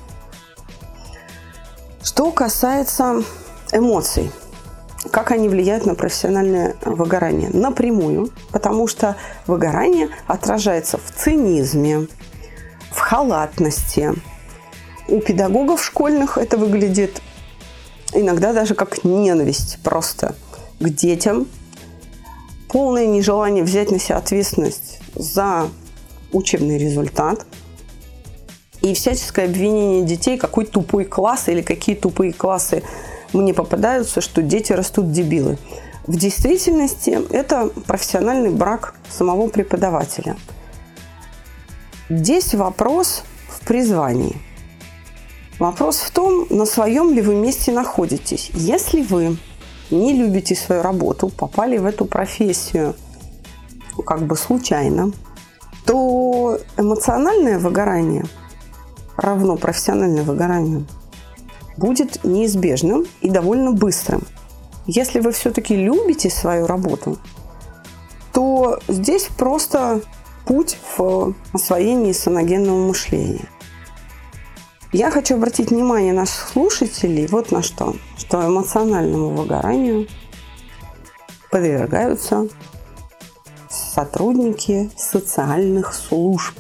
Что 2.04 2.32
касается 2.32 3.24
эмоций, 3.72 4.32
как 5.10 5.32
они 5.32 5.50
влияют 5.50 5.86
на 5.86 5.96
профессиональное 5.96 6.76
выгорание? 6.84 7.50
Напрямую, 7.50 8.30
потому 8.52 8.88
что 8.88 9.16
выгорание 9.48 10.10
отражается 10.28 10.98
в 10.98 11.12
цинизме, 11.12 12.08
в 12.92 13.00
халатности. 13.00 14.14
У 15.08 15.20
педагогов 15.20 15.84
школьных 15.84 16.38
это 16.38 16.58
выглядит 16.58 17.22
иногда 18.14 18.54
даже 18.54 18.76
как 18.76 19.04
ненависть 19.04 19.80
просто 19.84 20.36
к 20.80 20.90
детям, 20.90 21.48
полное 22.70 23.06
нежелание 23.06 23.64
взять 23.64 23.92
на 23.92 24.00
себя 24.00 24.18
ответственность 24.18 25.00
за 25.16 25.70
учебный 26.32 26.78
результат 26.78 27.46
и 28.82 28.94
всяческое 28.94 29.46
обвинение 29.46 30.04
детей, 30.04 30.38
какой 30.38 30.66
тупой 30.66 31.06
класс 31.06 31.48
или 31.48 31.62
какие 31.62 31.96
тупые 31.96 32.34
классы 32.34 32.84
мне 33.32 33.54
попадаются, 33.54 34.22
что 34.22 34.42
дети 34.42 34.74
растут 34.74 35.12
дебилы. 35.12 35.58
В 36.06 36.18
действительности 36.18 37.18
это 37.32 37.70
профессиональный 37.88 38.50
брак 38.50 38.96
самого 39.10 39.48
преподавателя. 39.48 40.36
Здесь 42.10 42.54
вопрос 42.54 43.24
в 43.48 43.66
призвании. 43.66 44.36
Вопрос 45.60 45.98
в 45.98 46.12
том, 46.12 46.48
на 46.50 46.66
своем 46.66 47.14
ли 47.14 47.22
вы 47.22 47.36
месте 47.36 47.72
находитесь. 47.72 48.50
Если 48.54 49.02
вы 49.02 49.38
не 49.92 50.14
любите 50.14 50.56
свою 50.56 50.82
работу, 50.82 51.30
попали 51.30 51.78
в 51.78 51.86
эту 51.86 52.06
профессию 52.06 52.96
как 54.06 54.24
бы 54.24 54.36
случайно, 54.36 55.12
то 55.86 56.58
эмоциональное 56.78 57.60
выгорание 57.60 58.26
равно 59.16 59.56
профессиональное 59.58 60.24
выгоранию 60.24 60.86
будет 61.78 62.24
неизбежным 62.24 63.06
и 63.22 63.30
довольно 63.30 63.72
быстрым. 63.72 64.24
Если 64.86 65.20
вы 65.20 65.32
все-таки 65.32 65.76
любите 65.76 66.30
свою 66.30 66.68
работу, 66.68 67.18
то 68.34 68.80
здесь 68.88 69.28
просто 69.38 70.02
путь 70.46 70.78
в 70.98 71.34
освоении 71.54 72.12
саногенного 72.12 72.88
мышления. 72.88 73.48
Я 74.94 75.10
хочу 75.10 75.38
обратить 75.38 75.72
внимание 75.72 76.14
наших 76.14 76.50
слушателей 76.50 77.26
вот 77.26 77.52
на 77.52 77.64
что, 77.64 77.96
что 78.16 78.46
эмоциональному 78.46 79.30
выгоранию 79.30 80.08
подвергаются 81.50 82.48
сотрудники 83.72 84.92
социальных 84.96 85.96
служб. 85.96 86.56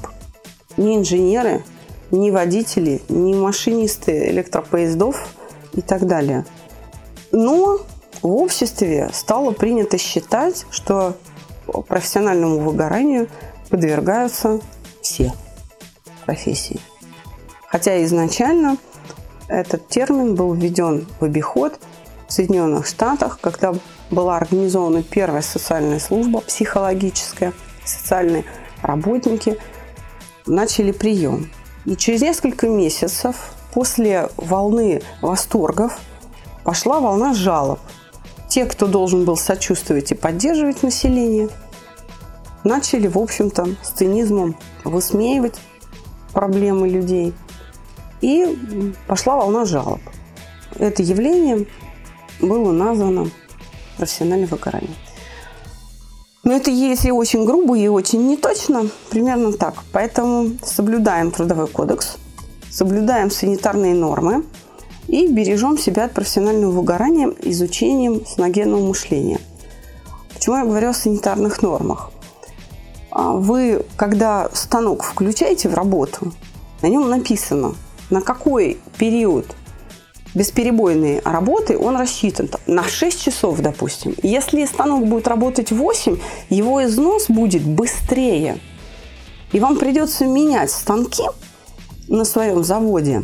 Не 0.78 0.98
инженеры, 0.98 1.63
не 2.10 2.32
водители, 2.32 3.04
не 3.08 3.36
машинисты 3.36 4.30
электропоездов 4.32 5.28
и 5.74 5.82
так 5.82 6.08
далее. 6.08 6.44
Но 7.32 7.82
в 8.24 8.36
обществе 8.36 9.12
стало 9.13 9.52
принято 9.52 10.00
считать, 10.00 10.66
что 10.72 11.16
профессиональному 11.88 12.62
выгоранию 12.62 13.28
подвергаются 13.70 14.60
все 15.02 15.32
профессии. 16.25 16.80
Хотя 17.74 18.03
изначально 18.03 18.77
этот 19.48 19.88
термин 19.88 20.36
был 20.36 20.53
введен 20.53 21.08
в 21.20 21.25
обиход 21.25 21.80
в 22.27 22.32
Соединенных 22.32 22.86
Штатах, 22.86 23.39
когда 23.42 23.74
была 24.12 24.38
организована 24.38 25.01
первая 25.01 25.42
социальная 25.42 25.98
служба 25.98 26.42
психологическая, 26.42 27.51
социальные 27.84 28.46
работники 28.84 29.58
начали 30.46 30.92
прием. 30.92 31.50
И 31.86 31.96
через 31.96 32.22
несколько 32.22 32.70
месяцев 32.70 33.56
после 33.74 34.30
волны 34.38 35.01
восторгов 35.24 35.98
пошла 36.63 37.00
волна 37.00 37.34
жалоб. 37.34 37.80
Те, 38.50 38.65
кто 38.65 38.86
должен 38.86 39.25
был 39.25 39.36
сочувствовать 39.36 40.12
и 40.12 40.15
поддерживать 40.15 40.84
население, 40.84 41.50
начали, 42.63 43.08
в 43.08 43.18
общем-то, 43.18 43.70
с 43.82 43.89
цинизмом 43.89 44.56
высмеивать 44.84 45.56
проблемы 46.34 46.88
людей. 46.88 47.34
И 48.24 48.94
пошла 49.06 49.36
волна 49.36 49.65
жалоб. 49.65 50.00
Это 50.80 51.03
явление 51.03 51.68
было 52.39 52.72
названо 52.72 53.30
профессиональным 53.98 54.48
выгоранием. 54.48 54.96
Но 56.46 56.53
это 56.53 56.72
если 56.72 57.12
очень 57.12 57.44
грубо 57.44 57.77
и 57.77 57.89
очень 57.89 58.25
неточно, 58.25 58.88
примерно 59.10 59.51
так. 59.51 59.75
Поэтому 59.92 60.51
соблюдаем 60.63 61.32
трудовой 61.32 61.68
кодекс, 61.68 62.15
соблюдаем 62.72 63.30
санитарные 63.30 63.94
нормы 63.94 64.46
и 65.10 65.27
бережем 65.27 65.77
себя 65.77 66.06
от 66.06 66.13
профессионального 66.13 66.72
выгорания 66.72 67.27
изучением 67.42 68.25
саногенного 68.25 68.88
мышления. 68.88 69.42
Почему 70.34 70.56
я 70.56 70.63
говорю 70.63 70.89
о 70.89 70.94
санитарных 70.94 71.62
нормах? 71.62 72.12
А 73.12 73.34
вы, 73.34 73.86
когда 73.98 74.50
станок 74.53 75.03
включаете 75.03 75.68
в 75.68 75.74
работу, 75.74 76.32
на 76.82 76.88
нем 76.88 77.10
написано, 77.10 77.76
на 78.10 78.22
какой 78.22 78.78
период 78.98 79.46
бесперебойной 80.34 81.22
работы 81.24 81.78
он 81.78 81.96
рассчитан 81.96 82.50
на 82.66 82.84
6 82.84 83.22
часов, 83.22 83.60
допустим. 83.60 84.16
Если 84.24 84.66
станок 84.66 85.08
будет 85.08 85.28
работать 85.28 85.72
8, 85.72 86.18
его 86.50 86.84
износ 86.84 87.28
будет 87.30 87.63
быстрее. 87.63 88.58
И 89.52 89.60
вам 89.60 89.78
придется 89.78 90.26
менять 90.26 90.72
станки 90.72 91.24
на 92.08 92.26
своем 92.26 92.63
заводе 92.63 93.24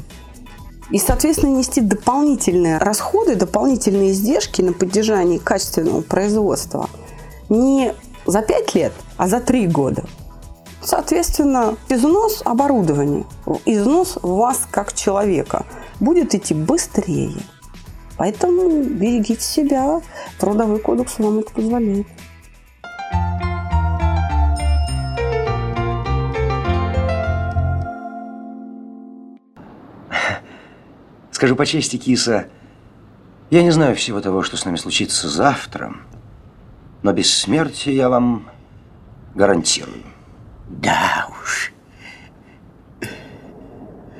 и, 0.91 0.97
соответственно, 0.97 1.57
нести 1.57 1.81
дополнительные 1.81 2.77
расходы, 2.77 3.35
дополнительные 3.35 4.11
издержки 4.11 4.61
на 4.61 4.73
поддержание 4.73 5.39
качественного 5.39 6.01
производства 6.01 6.89
не 7.49 7.93
за 8.25 8.41
5 8.41 8.75
лет, 8.75 8.93
а 9.17 9.27
за 9.27 9.39
3 9.39 9.67
года. 9.67 10.05
Соответственно, 10.81 11.75
износ 11.89 12.41
оборудования, 12.45 13.25
износ 13.65 14.17
вас 14.21 14.67
как 14.71 14.93
человека– 14.93 15.65
будет 15.99 16.33
идти 16.35 16.53
быстрее. 16.53 17.37
Поэтому 18.17 18.83
берегите 18.83 19.41
себя. 19.41 20.01
Трудовой 20.39 20.79
кодекс 20.79 21.19
вам 21.19 21.39
это 21.39 21.53
позволяет. 21.53 22.07
Скажу 31.31 31.55
по 31.55 31.65
чести, 31.65 31.95
киса, 31.95 32.47
я 33.49 33.63
не 33.63 33.71
знаю 33.71 33.95
всего 33.95 34.19
того, 34.19 34.43
что 34.43 34.57
с 34.57 34.65
нами 34.65 34.75
случится 34.75 35.29
завтра, 35.29 35.95
но 37.01 37.13
бессмертие 37.13 37.95
я 37.95 38.09
вам 38.09 38.49
гарантирую. 39.35 40.03
Да 40.69 41.27
уж, 41.29 41.73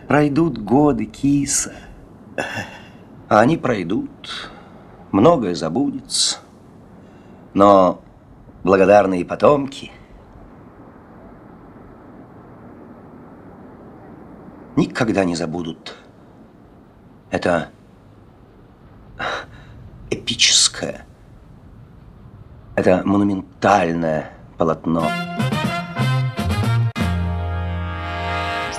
Пройдут 0.08 0.58
годы, 0.58 1.06
киса. 1.06 1.74
А 3.28 3.42
они 3.42 3.58
пройдут, 3.58 4.50
многое 5.12 5.54
забудется. 5.54 6.40
Но 7.54 8.02
благодарные 8.64 9.24
потомки 9.24 9.92
никогда 14.76 15.24
не 15.26 15.36
забудут 15.36 15.96
это 17.30 17.70
эпическое, 20.10 21.06
это 22.76 23.04
монументальное 23.06 24.32
полотно. 24.58 25.04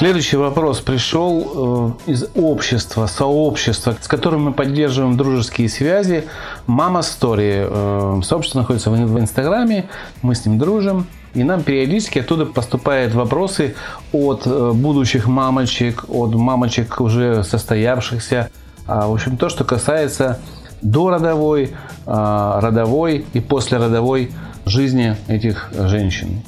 Следующий 0.00 0.38
вопрос 0.38 0.80
пришел 0.80 1.94
э, 2.06 2.10
из 2.10 2.24
общества, 2.34 3.06
сообщества, 3.06 3.94
с 4.00 4.08
которым 4.08 4.44
мы 4.44 4.54
поддерживаем 4.54 5.18
дружеские 5.18 5.68
связи. 5.68 6.24
Мама 6.66 7.02
Стори. 7.02 7.50
Э, 7.56 8.20
сообщество 8.24 8.60
находится 8.60 8.90
в, 8.90 9.20
Инстаграме, 9.20 9.90
мы 10.22 10.34
с 10.34 10.46
ним 10.46 10.58
дружим. 10.58 11.06
И 11.34 11.44
нам 11.44 11.62
периодически 11.62 12.20
оттуда 12.20 12.46
поступают 12.46 13.12
вопросы 13.12 13.74
от 14.10 14.46
э, 14.46 14.72
будущих 14.72 15.26
мамочек, 15.26 16.06
от 16.08 16.34
мамочек 16.34 16.98
уже 16.98 17.44
состоявшихся. 17.44 18.50
А, 18.86 19.06
в 19.06 19.12
общем, 19.12 19.36
то, 19.36 19.50
что 19.50 19.64
касается 19.64 20.40
дородовой, 20.80 21.74
а, 22.06 22.58
родовой 22.62 23.26
и 23.34 23.40
послеродовой 23.40 24.30
жизни 24.64 25.14
этих 25.28 25.68
женщин. 25.74 26.40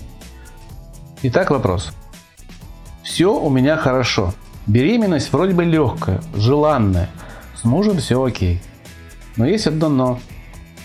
Итак, 1.23 1.51
вопрос. 1.51 1.93
Все 3.03 3.35
у 3.35 3.51
меня 3.51 3.77
хорошо. 3.77 4.33
Беременность 4.67 5.33
вроде 5.33 5.55
бы 5.55 5.65
легкая, 5.65 6.21
желанная. 6.35 7.09
С 7.61 7.65
мужем 7.65 7.99
все 7.99 8.23
окей. 8.23 8.61
Но 9.37 9.47
есть 9.47 9.67
одно 9.67 9.89
но. 9.89 10.21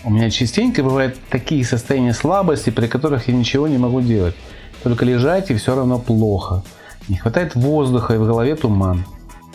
У 0.04 0.10
меня 0.10 0.30
частенько 0.30 0.82
бывают 0.82 1.16
такие 1.28 1.64
состояния 1.64 2.12
слабости, 2.12 2.70
при 2.70 2.86
которых 2.86 3.28
я 3.28 3.34
ничего 3.34 3.68
не 3.68 3.78
могу 3.78 4.00
делать. 4.00 4.34
Только 4.82 5.04
лежать 5.04 5.50
и 5.50 5.54
все 5.54 5.74
равно 5.74 5.98
плохо. 5.98 6.62
Не 7.08 7.16
хватает 7.16 7.54
воздуха 7.54 8.14
и 8.14 8.18
в 8.18 8.26
голове 8.26 8.54
туман. 8.54 9.04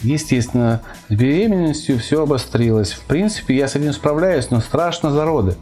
Естественно, 0.01 0.81
с 1.07 1.13
беременностью 1.13 1.97
все 1.97 2.23
обострилось. 2.23 2.91
В 2.91 3.01
принципе, 3.01 3.55
я 3.55 3.67
с 3.67 3.75
этим 3.75 3.93
справляюсь, 3.93 4.49
но 4.51 4.59
страшно 4.59 5.11
за 5.11 5.23
роды. 5.25 5.55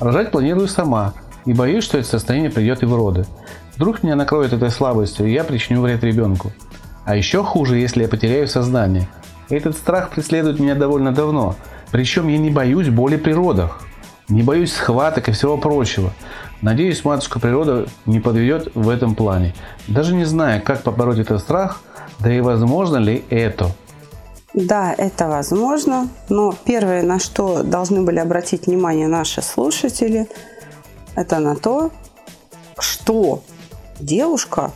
Рожать 0.00 0.30
планирую 0.30 0.68
сама 0.68 1.14
и 1.44 1.52
боюсь, 1.52 1.84
что 1.84 1.98
это 1.98 2.08
состояние 2.08 2.50
придет 2.50 2.82
и 2.82 2.86
в 2.86 2.94
роды. 2.94 3.26
Вдруг 3.76 4.02
меня 4.02 4.16
накроет 4.16 4.52
этой 4.52 4.70
слабостью, 4.70 5.26
и 5.26 5.32
я 5.32 5.44
причиню 5.44 5.80
вред 5.80 6.04
ребенку. 6.04 6.52
А 7.04 7.16
еще 7.16 7.42
хуже, 7.42 7.78
если 7.78 8.02
я 8.02 8.08
потеряю 8.08 8.46
сознание. 8.46 9.08
Этот 9.48 9.76
страх 9.76 10.10
преследует 10.10 10.60
меня 10.60 10.74
довольно 10.74 11.12
давно. 11.12 11.56
Причем 11.90 12.28
я 12.28 12.38
не 12.38 12.50
боюсь 12.50 12.88
боли 12.88 13.16
при 13.16 13.32
родах. 13.32 13.82
Не 14.28 14.42
боюсь 14.42 14.72
схваток 14.72 15.28
и 15.28 15.32
всего 15.32 15.58
прочего. 15.58 16.12
Надеюсь, 16.62 17.04
матушка 17.04 17.40
природа 17.40 17.86
не 18.06 18.20
подведет 18.20 18.70
в 18.74 18.88
этом 18.88 19.14
плане. 19.14 19.54
Даже 19.88 20.14
не 20.14 20.24
зная, 20.24 20.60
как 20.60 20.82
побороть 20.82 21.18
этот 21.18 21.40
страх, 21.40 21.80
да 22.20 22.32
и 22.32 22.40
возможно 22.40 22.98
ли 22.98 23.24
это. 23.30 23.72
Да, 24.54 24.94
это 24.96 25.28
возможно, 25.28 26.08
но 26.28 26.54
первое, 26.64 27.02
на 27.02 27.18
что 27.18 27.62
должны 27.62 28.02
были 28.02 28.18
обратить 28.18 28.66
внимание 28.66 29.08
наши 29.08 29.40
слушатели, 29.42 30.28
это 31.14 31.38
на 31.38 31.56
то, 31.56 31.90
что 32.78 33.42
девушка, 34.00 34.72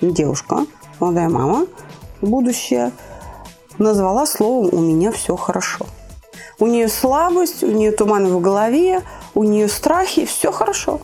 девушка, 0.00 0.66
молодая 1.00 1.28
мама, 1.28 1.66
будущее, 2.20 2.92
назвала 3.78 4.26
словом 4.26 4.68
«у 4.72 4.80
меня 4.80 5.12
все 5.12 5.36
хорошо». 5.36 5.86
У 6.60 6.66
нее 6.66 6.88
слабость, 6.88 7.62
у 7.62 7.70
нее 7.70 7.92
туман 7.92 8.26
в 8.26 8.40
голове, 8.40 9.02
у 9.34 9.44
нее 9.44 9.68
страхи, 9.68 10.26
все 10.26 10.50
хорошо. 10.50 11.00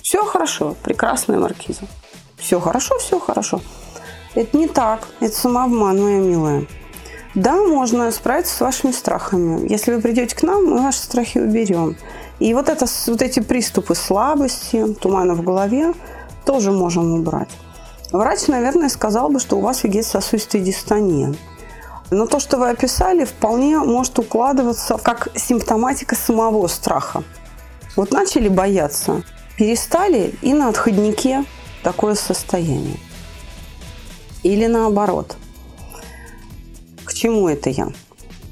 Все 0.00 0.24
хорошо, 0.24 0.76
прекрасная 0.84 1.38
маркиза. 1.38 1.82
Все 2.36 2.60
хорошо, 2.60 2.96
все 2.98 3.18
хорошо. 3.18 3.60
Это 4.34 4.56
не 4.56 4.68
так, 4.68 5.08
это 5.18 5.34
самообман, 5.34 6.00
моя 6.00 6.20
милая. 6.20 6.66
Да, 7.34 7.56
можно 7.56 8.10
справиться 8.12 8.56
с 8.56 8.60
вашими 8.60 8.92
страхами. 8.92 9.68
Если 9.68 9.92
вы 9.92 10.00
придете 10.00 10.34
к 10.36 10.42
нам, 10.42 10.64
мы 10.66 10.82
ваши 10.82 10.98
страхи 10.98 11.38
уберем. 11.38 11.96
И 12.40 12.52
вот, 12.54 12.68
это, 12.68 12.86
вот 13.06 13.22
эти 13.22 13.40
приступы 13.40 13.94
слабости, 13.94 14.94
тумана 14.94 15.34
в 15.34 15.42
голове 15.42 15.92
тоже 16.44 16.72
можем 16.72 17.12
убрать. 17.12 17.50
Врач, 18.12 18.48
наверное, 18.48 18.88
сказал 18.88 19.28
бы, 19.28 19.38
что 19.38 19.56
у 19.56 19.60
вас 19.60 19.84
вегетососудистая 19.84 20.62
дистония. 20.62 21.34
Но 22.10 22.26
то, 22.26 22.40
что 22.40 22.56
вы 22.56 22.70
описали, 22.70 23.24
вполне 23.24 23.78
может 23.78 24.18
укладываться 24.18 24.96
как 24.96 25.28
симптоматика 25.36 26.16
самого 26.16 26.66
страха. 26.66 27.22
Вот 27.94 28.10
начали 28.10 28.48
бояться, 28.48 29.22
перестали 29.56 30.34
и 30.42 30.52
на 30.52 30.68
отходнике 30.68 31.44
такое 31.84 32.14
состояние. 32.16 32.98
Или 34.42 34.66
наоборот– 34.66 35.36
чему 37.20 37.48
это 37.48 37.68
я? 37.68 37.88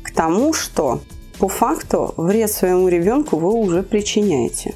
К 0.03 0.13
тому, 0.13 0.53
что 0.53 1.01
по 1.39 1.49
факту 1.49 2.15
вред 2.17 2.51
своему 2.51 2.89
ребенку 2.89 3.37
вы 3.37 3.53
уже 3.53 3.83
причиняете. 3.83 4.75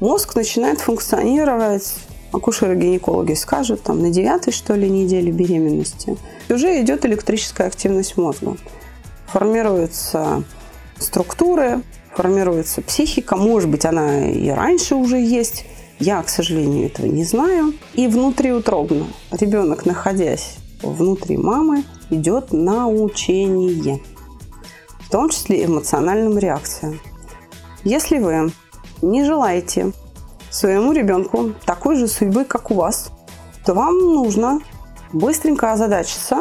Мозг 0.00 0.36
начинает 0.36 0.80
функционировать, 0.80 1.94
акушеры-гинекологи 2.32 3.34
скажут, 3.34 3.82
там 3.82 4.00
на 4.00 4.10
девятой, 4.10 4.52
что 4.52 4.74
ли, 4.74 4.88
неделе 4.88 5.32
беременности. 5.32 6.16
Уже 6.48 6.80
идет 6.80 7.04
электрическая 7.06 7.66
активность 7.66 8.16
мозга. 8.16 8.56
Формируются 9.32 10.44
структуры, 10.98 11.82
формируется 12.14 12.82
психика. 12.82 13.36
Может 13.36 13.70
быть, 13.70 13.84
она 13.84 14.28
и 14.30 14.48
раньше 14.50 14.94
уже 14.94 15.18
есть. 15.18 15.64
Я, 15.98 16.22
к 16.22 16.28
сожалению, 16.28 16.86
этого 16.86 17.06
не 17.06 17.24
знаю. 17.24 17.74
И 17.94 18.06
внутриутробно 18.06 19.06
ребенок, 19.32 19.84
находясь 19.84 20.56
внутри 20.82 21.36
мамы, 21.36 21.82
идет 22.10 22.52
научение, 22.52 24.00
в 25.08 25.10
том 25.10 25.30
числе 25.30 25.64
эмоциональным 25.64 26.36
реакциям. 26.36 27.00
Если 27.82 28.18
вы 28.18 28.52
не 29.00 29.24
желаете 29.24 29.92
своему 30.50 30.92
ребенку 30.92 31.54
такой 31.64 31.96
же 31.96 32.08
судьбы, 32.08 32.44
как 32.44 32.70
у 32.70 32.74
вас, 32.74 33.10
то 33.64 33.72
вам 33.72 33.98
нужно 33.98 34.60
быстренько 35.14 35.72
озадачиться 35.72 36.40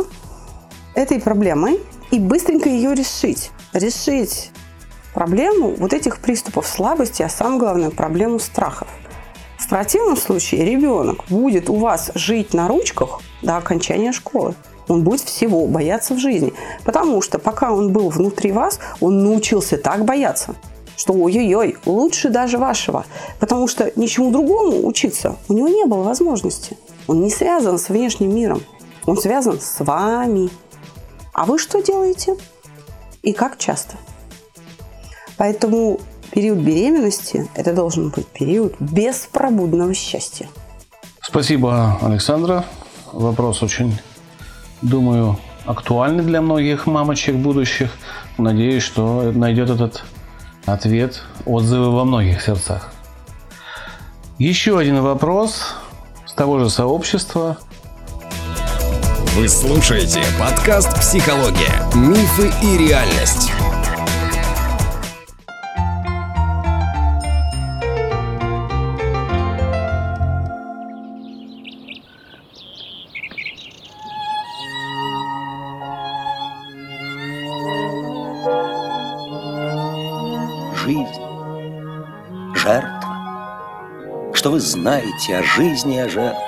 этой 0.95 1.21
проблемой 1.21 1.79
и 2.11 2.19
быстренько 2.19 2.67
ее 2.67 2.93
решить. 2.93 3.51
Решить 3.71 4.51
проблему 5.13 5.73
вот 5.77 5.93
этих 5.93 6.19
приступов 6.19 6.67
слабости, 6.67 7.21
а 7.23 7.29
самое 7.29 7.59
главное 7.59 7.89
проблему 7.89 8.37
страхов. 8.37 8.89
В 9.57 9.69
противном 9.69 10.17
случае 10.17 10.65
ребенок 10.65 11.23
будет 11.29 11.69
у 11.69 11.75
вас 11.75 12.11
жить 12.15 12.53
на 12.53 12.67
ручках 12.67 13.21
до 13.41 13.55
окончания 13.55 14.11
школы. 14.11 14.55
Он 14.87 15.03
будет 15.03 15.21
всего 15.21 15.65
бояться 15.65 16.13
в 16.13 16.19
жизни. 16.19 16.53
Потому 16.85 17.21
что 17.21 17.39
пока 17.39 17.71
он 17.71 17.91
был 17.91 18.09
внутри 18.09 18.51
вас, 18.51 18.79
он 19.01 19.23
научился 19.23 19.77
так 19.77 20.05
бояться, 20.05 20.55
что 20.95 21.13
ой-ой-ой, 21.13 21.77
лучше 21.85 22.29
даже 22.29 22.57
вашего. 22.57 23.05
Потому 23.39 23.67
что 23.67 23.91
ничему 23.95 24.31
другому 24.31 24.85
учиться 24.87 25.35
у 25.47 25.53
него 25.53 25.67
не 25.67 25.85
было 25.85 26.03
возможности. 26.03 26.77
Он 27.07 27.21
не 27.21 27.29
связан 27.29 27.77
с 27.77 27.89
внешним 27.89 28.33
миром. 28.35 28.61
Он 29.05 29.17
связан 29.17 29.59
с 29.59 29.83
вами. 29.83 30.49
А 31.33 31.45
вы 31.45 31.59
что 31.59 31.81
делаете? 31.81 32.35
И 33.21 33.33
как 33.33 33.57
часто? 33.57 33.95
Поэтому 35.37 35.99
период 36.31 36.59
беременности– 36.59 37.47
это 37.55 37.73
должен 37.73 38.09
быть 38.09 38.27
период 38.27 38.75
беспробудного 38.79 39.93
счастья. 39.93 40.49
Спасибо, 41.21 41.97
Александра. 42.01 42.65
Вопрос 43.11 43.61
очень 43.61 43.99
думаю, 44.81 45.37
актуальны 45.65 46.23
для 46.23 46.41
многих 46.41 46.85
мамочек 46.87 47.35
будущих. 47.35 47.91
Надеюсь, 48.37 48.83
что 48.83 49.31
найдет 49.33 49.69
этот 49.69 50.03
ответ, 50.65 51.23
отзывы 51.45 51.91
во 51.91 52.05
многих 52.05 52.41
сердцах. 52.41 52.91
Еще 54.37 54.77
один 54.77 55.01
вопрос 55.01 55.75
с 56.25 56.33
того 56.33 56.59
же 56.59 56.69
сообщества. 56.69 57.57
Вы 59.35 59.47
слушаете 59.47 60.21
подкаст 60.39 60.99
«Психология. 60.99 61.73
Мифы 61.95 62.51
и 62.63 62.77
реальность». 62.77 63.51
Знаете 84.67 85.37
о 85.37 85.43
жизни 85.43 85.95
и 85.95 85.99
о 85.99 86.09
жертвах. 86.09 86.43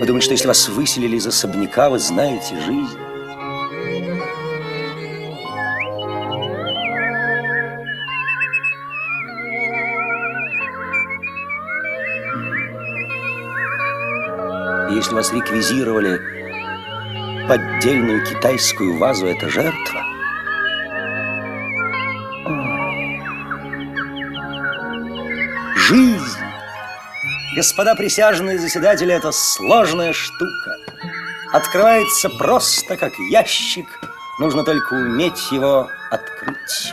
Вы 0.00 0.06
думаете, 0.06 0.24
что 0.24 0.32
если 0.32 0.48
вас 0.48 0.68
выселили 0.68 1.16
из 1.16 1.26
особняка, 1.26 1.90
вы 1.90 1.98
знаете 1.98 2.58
жизнь? 2.58 2.98
Если 14.90 15.14
вас 15.14 15.32
реквизировали 15.32 16.18
поддельную 17.46 18.24
китайскую 18.24 18.96
вазу, 18.98 19.26
это 19.26 19.48
жертва– 19.48 20.06
господа 27.54 27.94
присяжные 27.94 28.58
заседатели, 28.58 29.14
это 29.14 29.30
сложная 29.32 30.12
штука. 30.12 30.76
Открывается 31.52 32.30
просто 32.30 32.96
как 32.96 33.12
ящик, 33.30 33.86
нужно 34.38 34.64
только 34.64 34.94
уметь 34.94 35.52
его 35.52 35.86
открыть. 36.10 36.92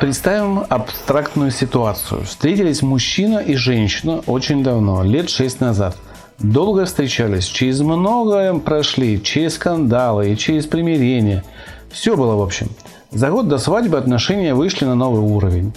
Представим 0.00 0.64
абстрактную 0.68 1.50
ситуацию. 1.50 2.24
Встретились 2.24 2.82
мужчина 2.82 3.38
и 3.38 3.54
женщина 3.54 4.22
очень 4.26 4.64
давно, 4.64 5.04
лет 5.04 5.28
шесть 5.28 5.60
назад. 5.60 5.96
Долго 6.38 6.86
встречались, 6.86 7.44
через 7.44 7.80
многое 7.80 8.54
прошли, 8.54 9.22
через 9.22 9.56
скандалы 9.56 10.32
и 10.32 10.36
через 10.38 10.66
примирение. 10.66 11.44
Все 11.92 12.16
было 12.16 12.34
в 12.34 12.40
общем. 12.40 12.68
За 13.12 13.30
год 13.30 13.48
до 13.48 13.58
свадьбы 13.58 13.98
отношения 13.98 14.54
вышли 14.54 14.86
на 14.86 14.94
новый 14.94 15.20
уровень. 15.20 15.74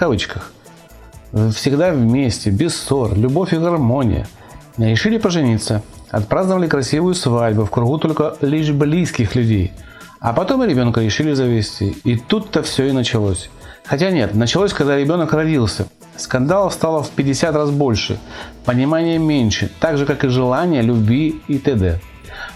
Кавычках. 0.00 0.50
Всегда 1.54 1.90
вместе, 1.90 2.48
без 2.48 2.74
ссор, 2.74 3.14
любовь 3.18 3.52
и 3.52 3.58
гармония. 3.58 4.26
Решили 4.78 5.18
пожениться. 5.18 5.82
Отпраздновали 6.08 6.68
красивую 6.68 7.14
свадьбу 7.14 7.66
в 7.66 7.70
кругу 7.70 7.98
только 7.98 8.34
лишь 8.40 8.70
близких 8.70 9.34
людей. 9.34 9.72
А 10.18 10.32
потом 10.32 10.64
и 10.64 10.66
ребенка 10.66 11.02
решили 11.02 11.34
завести. 11.34 11.98
И 12.04 12.16
тут-то 12.16 12.62
все 12.62 12.86
и 12.88 12.92
началось. 12.92 13.50
Хотя 13.84 14.10
нет, 14.10 14.34
началось, 14.34 14.72
когда 14.72 14.96
ребенок 14.96 15.34
родился. 15.34 15.86
Скандалов 16.16 16.72
стало 16.72 17.02
в 17.02 17.10
50 17.10 17.54
раз 17.54 17.70
больше, 17.70 18.18
понимания 18.64 19.18
меньше, 19.18 19.70
так 19.80 19.98
же 19.98 20.06
как 20.06 20.24
и 20.24 20.28
желания, 20.28 20.80
любви 20.80 21.42
и 21.46 21.58
т.д. 21.58 22.00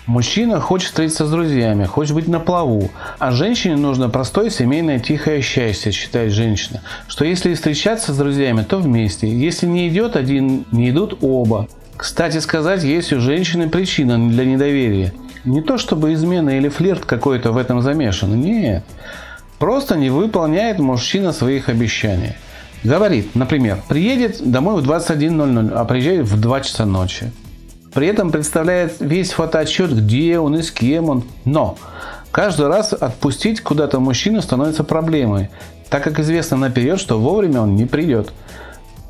Мужчина 0.07 0.61
хочет 0.61 0.89
встретиться 0.89 1.25
с 1.25 1.31
друзьями, 1.31 1.87
хочет 1.87 2.15
быть 2.15 2.29
на 2.29 2.39
плаву, 2.39 2.91
а 3.19 3.31
женщине 3.31 3.77
нужно 3.77 4.11
простое 4.11 4.51
семейное 4.51 4.99
тихое 4.99 5.41
счастье, 5.41 5.93
считает 5.93 6.31
женщина, 6.31 6.83
что 7.09 7.25
если 7.25 7.55
встречаться 7.55 8.13
с 8.13 8.19
друзьями, 8.19 8.65
то 8.69 8.77
вместе, 8.77 9.27
если 9.27 9.67
не 9.67 9.89
идет 9.89 10.17
один, 10.17 10.67
не 10.73 10.91
идут 10.91 11.19
оба. 11.23 11.69
Кстати 11.97 12.37
сказать, 12.39 12.85
есть 12.85 13.15
у 13.15 13.21
женщины 13.21 13.71
причина 13.71 14.19
для 14.29 14.45
недоверия. 14.45 15.15
Не 15.47 15.63
то 15.63 15.79
чтобы 15.79 16.13
измена 16.13 16.51
или 16.51 16.69
флирт 16.69 17.07
какой-то 17.07 17.53
в 17.53 17.57
этом 17.57 17.81
замешан, 17.81 18.39
нет. 18.39 18.85
Просто 19.59 19.97
не 19.97 20.11
выполняет 20.11 20.81
мужчина 20.81 21.33
своих 21.33 21.71
обещаний. 21.71 22.35
Говорит, 22.83 23.35
например, 23.35 23.79
приедет 23.89 24.51
домой 24.51 24.83
в 24.83 24.91
21.00, 24.91 25.73
а 25.73 25.85
приезжает 25.87 26.27
в 26.27 26.39
2 26.39 26.61
часа 26.61 26.85
ночи. 26.85 27.33
При 27.95 28.09
этом 28.09 28.33
представляет 28.33 28.97
весь 28.99 29.33
фотоотчет, 29.33 29.97
где 29.97 30.41
он 30.41 30.57
и 30.57 30.63
с 30.63 30.73
кем 30.73 31.09
он. 31.09 31.25
Но 31.45 31.79
каждый 32.33 32.67
раз 32.67 32.93
отпустить 32.93 33.61
куда-то 33.61 34.01
мужчину 34.01 34.43
становится 34.43 34.83
проблемой, 34.83 35.49
так 35.89 36.03
как 36.03 36.19
известно 36.19 36.57
наперед, 36.57 36.99
что 36.99 37.21
вовремя 37.21 37.61
он 37.61 37.77
не 37.77 37.87
придет. 37.87 38.33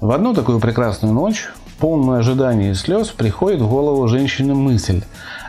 В 0.02 0.10
одну 0.10 0.34
такую 0.34 0.60
прекрасную 0.60 1.14
ночь, 1.14 1.48
полное 1.78 2.18
ожидание 2.18 2.72
и 2.72 2.74
слез, 2.74 3.08
приходит 3.08 3.62
в 3.62 3.68
голову 3.70 4.06
женщины 4.06 4.54
мысль, 4.54 5.02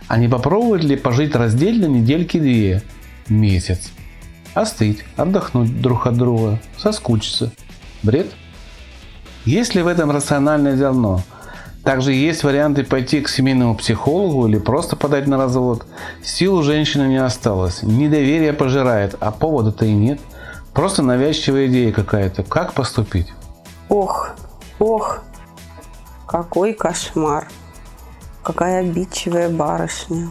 а 0.07 0.17
не 0.17 0.29
попробовать 0.29 0.85
ли 0.85 0.95
пожить 0.95 1.35
раздельно 1.35 1.87
недельки 1.87 2.39
две, 2.39 2.83
месяц. 3.27 3.91
Остыть, 4.53 5.03
отдохнуть 5.17 5.81
друг 5.81 6.07
от 6.07 6.15
друга, 6.15 6.61
соскучиться. 6.77 7.51
Бред? 8.01 8.27
Есть 9.43 9.75
ли 9.75 9.81
в 9.81 9.87
этом 9.87 10.09
рациональное 10.09 10.77
зерно? 10.77 11.21
Также 11.85 12.13
есть 12.13 12.43
варианты 12.43 12.83
пойти 12.83 13.21
к 13.21 13.29
семейному 13.29 13.75
психологу 13.75 14.47
или 14.47 14.57
просто 14.57 14.95
подать 14.95 15.27
на 15.27 15.37
развод. 15.37 15.85
Сил 16.23 16.55
у 16.55 16.63
женщины 16.63 17.03
не 17.03 17.23
осталось, 17.23 17.83
недоверие 17.83 18.53
пожирает, 18.53 19.15
а 19.19 19.29
повода-то 19.29 19.85
и 19.85 19.93
нет. 19.93 20.19
Просто 20.73 21.03
навязчивая 21.03 21.67
идея 21.67 21.93
какая-то. 21.93 22.41
Как 22.41 22.73
поступить? 22.73 23.31
Ох, 23.87 24.31
ох, 24.79 25.21
какой 26.25 26.73
кошмар. 26.73 27.47
Какая 28.41 28.81
обидчивая 28.81 29.49
барышня. 29.49 30.29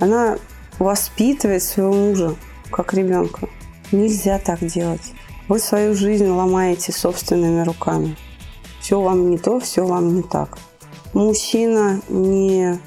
Она 0.00 0.36
воспитывает 0.78 1.62
своего 1.62 1.94
мужа, 1.94 2.34
как 2.70 2.92
ребенка. 2.92 3.48
Нельзя 3.90 4.38
так 4.38 4.60
делать. 4.60 5.12
Вы 5.48 5.58
свою 5.58 5.94
жизнь 5.94 6.28
ломаете 6.28 6.92
собственными 6.92 7.64
руками. 7.64 8.16
Все 8.82 9.00
вам 9.00 9.30
не 9.30 9.38
то, 9.38 9.60
все 9.60 9.86
вам 9.86 10.16
не 10.16 10.22
так. 10.22 10.58
Мужчина 11.14 12.00
не 12.08 12.80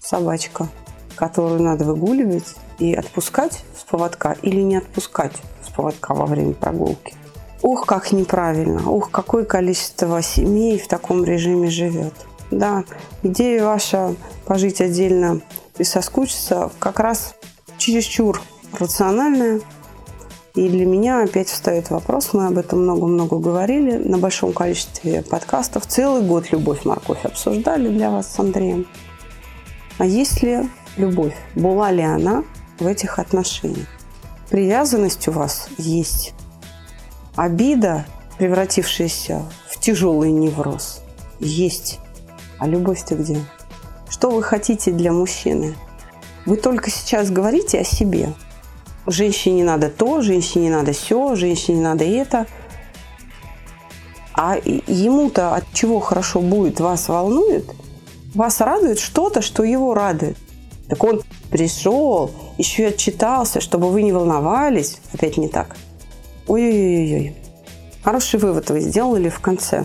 собачка, 0.00 0.68
которую 1.14 1.62
надо 1.62 1.84
выгуливать 1.84 2.54
и 2.78 2.94
отпускать 2.94 3.62
с 3.78 3.82
поводка 3.84 4.34
или 4.40 4.62
не 4.62 4.76
отпускать 4.76 5.34
с 5.62 5.70
поводка 5.70 6.14
во 6.14 6.24
время 6.24 6.54
прогулки. 6.54 7.14
Ух, 7.60 7.84
как 7.84 8.12
неправильно. 8.12 8.88
Ух, 8.90 9.10
какое 9.10 9.44
количество 9.44 10.22
семей 10.22 10.78
в 10.78 10.88
таком 10.88 11.22
режиме 11.22 11.68
живет. 11.68 12.14
Да, 12.50 12.84
идея 13.22 13.66
ваша 13.66 14.16
пожить 14.46 14.80
отдельно 14.80 15.42
и 15.76 15.84
соскучиться 15.84 16.70
как 16.78 16.98
раз 16.98 17.34
чересчур 17.76 18.40
рациональная, 18.78 19.60
и 20.54 20.68
для 20.68 20.84
меня 20.84 21.22
опять 21.22 21.48
встает 21.48 21.88
вопрос, 21.88 22.34
мы 22.34 22.46
об 22.46 22.58
этом 22.58 22.82
много-много 22.82 23.38
говорили 23.38 23.96
на 23.96 24.18
большом 24.18 24.52
количестве 24.52 25.22
подкастов. 25.22 25.86
Целый 25.86 26.22
год 26.22 26.52
«Любовь, 26.52 26.84
морковь» 26.84 27.24
обсуждали 27.24 27.88
для 27.88 28.10
вас 28.10 28.30
с 28.30 28.38
Андреем. 28.38 28.86
А 29.96 30.04
есть 30.04 30.42
ли 30.42 30.68
любовь? 30.98 31.34
Была 31.54 31.90
ли 31.90 32.02
она 32.02 32.44
в 32.78 32.86
этих 32.86 33.18
отношениях? 33.18 33.88
Привязанность 34.50 35.26
у 35.28 35.32
вас 35.32 35.68
есть. 35.78 36.34
Обида, 37.34 38.04
превратившаяся 38.36 39.42
в 39.70 39.80
тяжелый 39.80 40.32
невроз, 40.32 41.00
есть. 41.40 41.98
А 42.58 42.68
любовь-то 42.68 43.14
где? 43.14 43.38
Что 44.10 44.28
вы 44.28 44.42
хотите 44.42 44.90
для 44.90 45.12
мужчины? 45.12 45.74
Вы 46.44 46.58
только 46.58 46.90
сейчас 46.90 47.30
говорите 47.30 47.80
о 47.80 47.84
себе– 47.84 48.34
женщине 49.06 49.64
надо 49.64 49.88
то, 49.88 50.20
женщине 50.20 50.70
надо 50.70 50.92
все, 50.92 51.34
женщине 51.34 51.80
надо 51.82 52.04
это. 52.04 52.46
А 54.34 54.56
ему-то 54.56 55.54
от 55.54 55.64
чего 55.72 56.00
хорошо 56.00 56.40
будет, 56.40 56.80
вас 56.80 57.08
волнует, 57.08 57.66
вас 58.34 58.60
радует 58.60 58.98
что-то, 58.98 59.42
что 59.42 59.62
его 59.62 59.94
радует. 59.94 60.38
Так 60.88 61.02
он 61.04 61.22
пришел, 61.50 62.30
еще 62.58 62.84
и 62.84 62.86
отчитался, 62.86 63.60
чтобы 63.60 63.90
вы 63.90 64.02
не 64.02 64.12
волновались. 64.12 64.98
Опять 65.12 65.36
не 65.36 65.48
так. 65.48 65.76
Ой-ой-ой. 66.46 67.36
Хороший 68.02 68.40
вывод 68.40 68.70
вы 68.70 68.80
сделали 68.80 69.28
в 69.28 69.40
конце. 69.40 69.84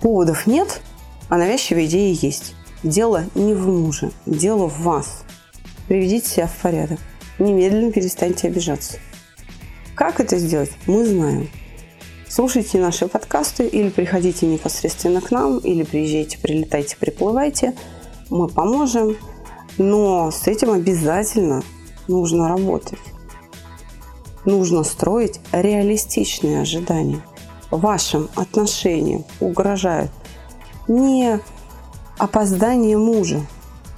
Поводов 0.00 0.46
нет, 0.46 0.80
а 1.28 1.36
навязчивые 1.36 1.86
идеи 1.86 2.18
есть. 2.20 2.54
Дело 2.82 3.24
не 3.34 3.54
в 3.54 3.68
муже, 3.68 4.10
дело 4.26 4.68
в 4.68 4.80
вас. 4.82 5.22
Приведите 5.86 6.28
себя 6.28 6.46
в 6.46 6.56
порядок 6.56 6.98
немедленно 7.40 7.90
перестаньте 7.90 8.48
обижаться. 8.48 8.98
Как 9.94 10.20
это 10.20 10.38
сделать, 10.38 10.70
мы 10.86 11.04
знаем. 11.04 11.48
Слушайте 12.28 12.78
наши 12.78 13.08
подкасты 13.08 13.66
или 13.66 13.88
приходите 13.88 14.46
непосредственно 14.46 15.20
к 15.20 15.30
нам, 15.30 15.58
или 15.58 15.82
приезжайте, 15.82 16.38
прилетайте, 16.38 16.96
приплывайте. 16.96 17.74
Мы 18.28 18.48
поможем. 18.48 19.16
Но 19.78 20.30
с 20.30 20.46
этим 20.46 20.70
обязательно 20.70 21.62
нужно 22.06 22.48
работать. 22.48 22.98
Нужно 24.44 24.84
строить 24.84 25.40
реалистичные 25.52 26.60
ожидания. 26.60 27.20
Вашим 27.70 28.28
отношениям 28.36 29.24
угрожают 29.38 30.10
не 30.88 31.40
опоздание 32.18 32.96
мужа, 32.96 33.40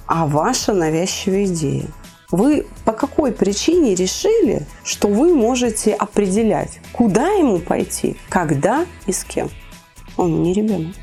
а 0.05 0.25
ваша 0.25 0.73
навязчивая 0.73 1.45
идея– 1.45 1.87
вы 2.33 2.65
по 2.83 2.93
какой 2.93 3.31
причине 3.31 3.93
решили, 3.93 4.65
что 4.83 5.07
вы 5.07 5.35
можете 5.35 5.93
определять, 5.93 6.79
куда 6.91 7.27
ему 7.27 7.59
пойти, 7.59 8.17
когда 8.27 8.85
и 9.05 9.11
с 9.11 9.23
кем? 9.23 9.49
Он 10.17 10.41
не 10.41 10.51
ребенок. 10.53 10.95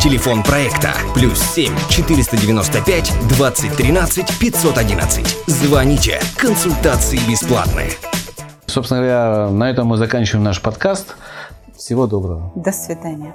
Телефон 0.00 0.42
проекта 0.42 0.92
плюс 1.14 1.40
7 1.40 1.72
495 1.88 3.12
2013 3.28 4.38
511. 4.40 5.36
Звоните. 5.46 6.20
Консультации 6.36 7.18
бесплатные. 7.28 7.90
Собственно 8.66 9.00
говоря, 9.00 9.50
на 9.50 9.70
этом 9.70 9.86
мы 9.86 9.96
заканчиваем 9.98 10.44
наш 10.44 10.60
подкаст. 10.60 11.16
Всего 11.76 12.08
доброго. 12.08 12.52
До 12.56 12.72
свидания. 12.72 13.34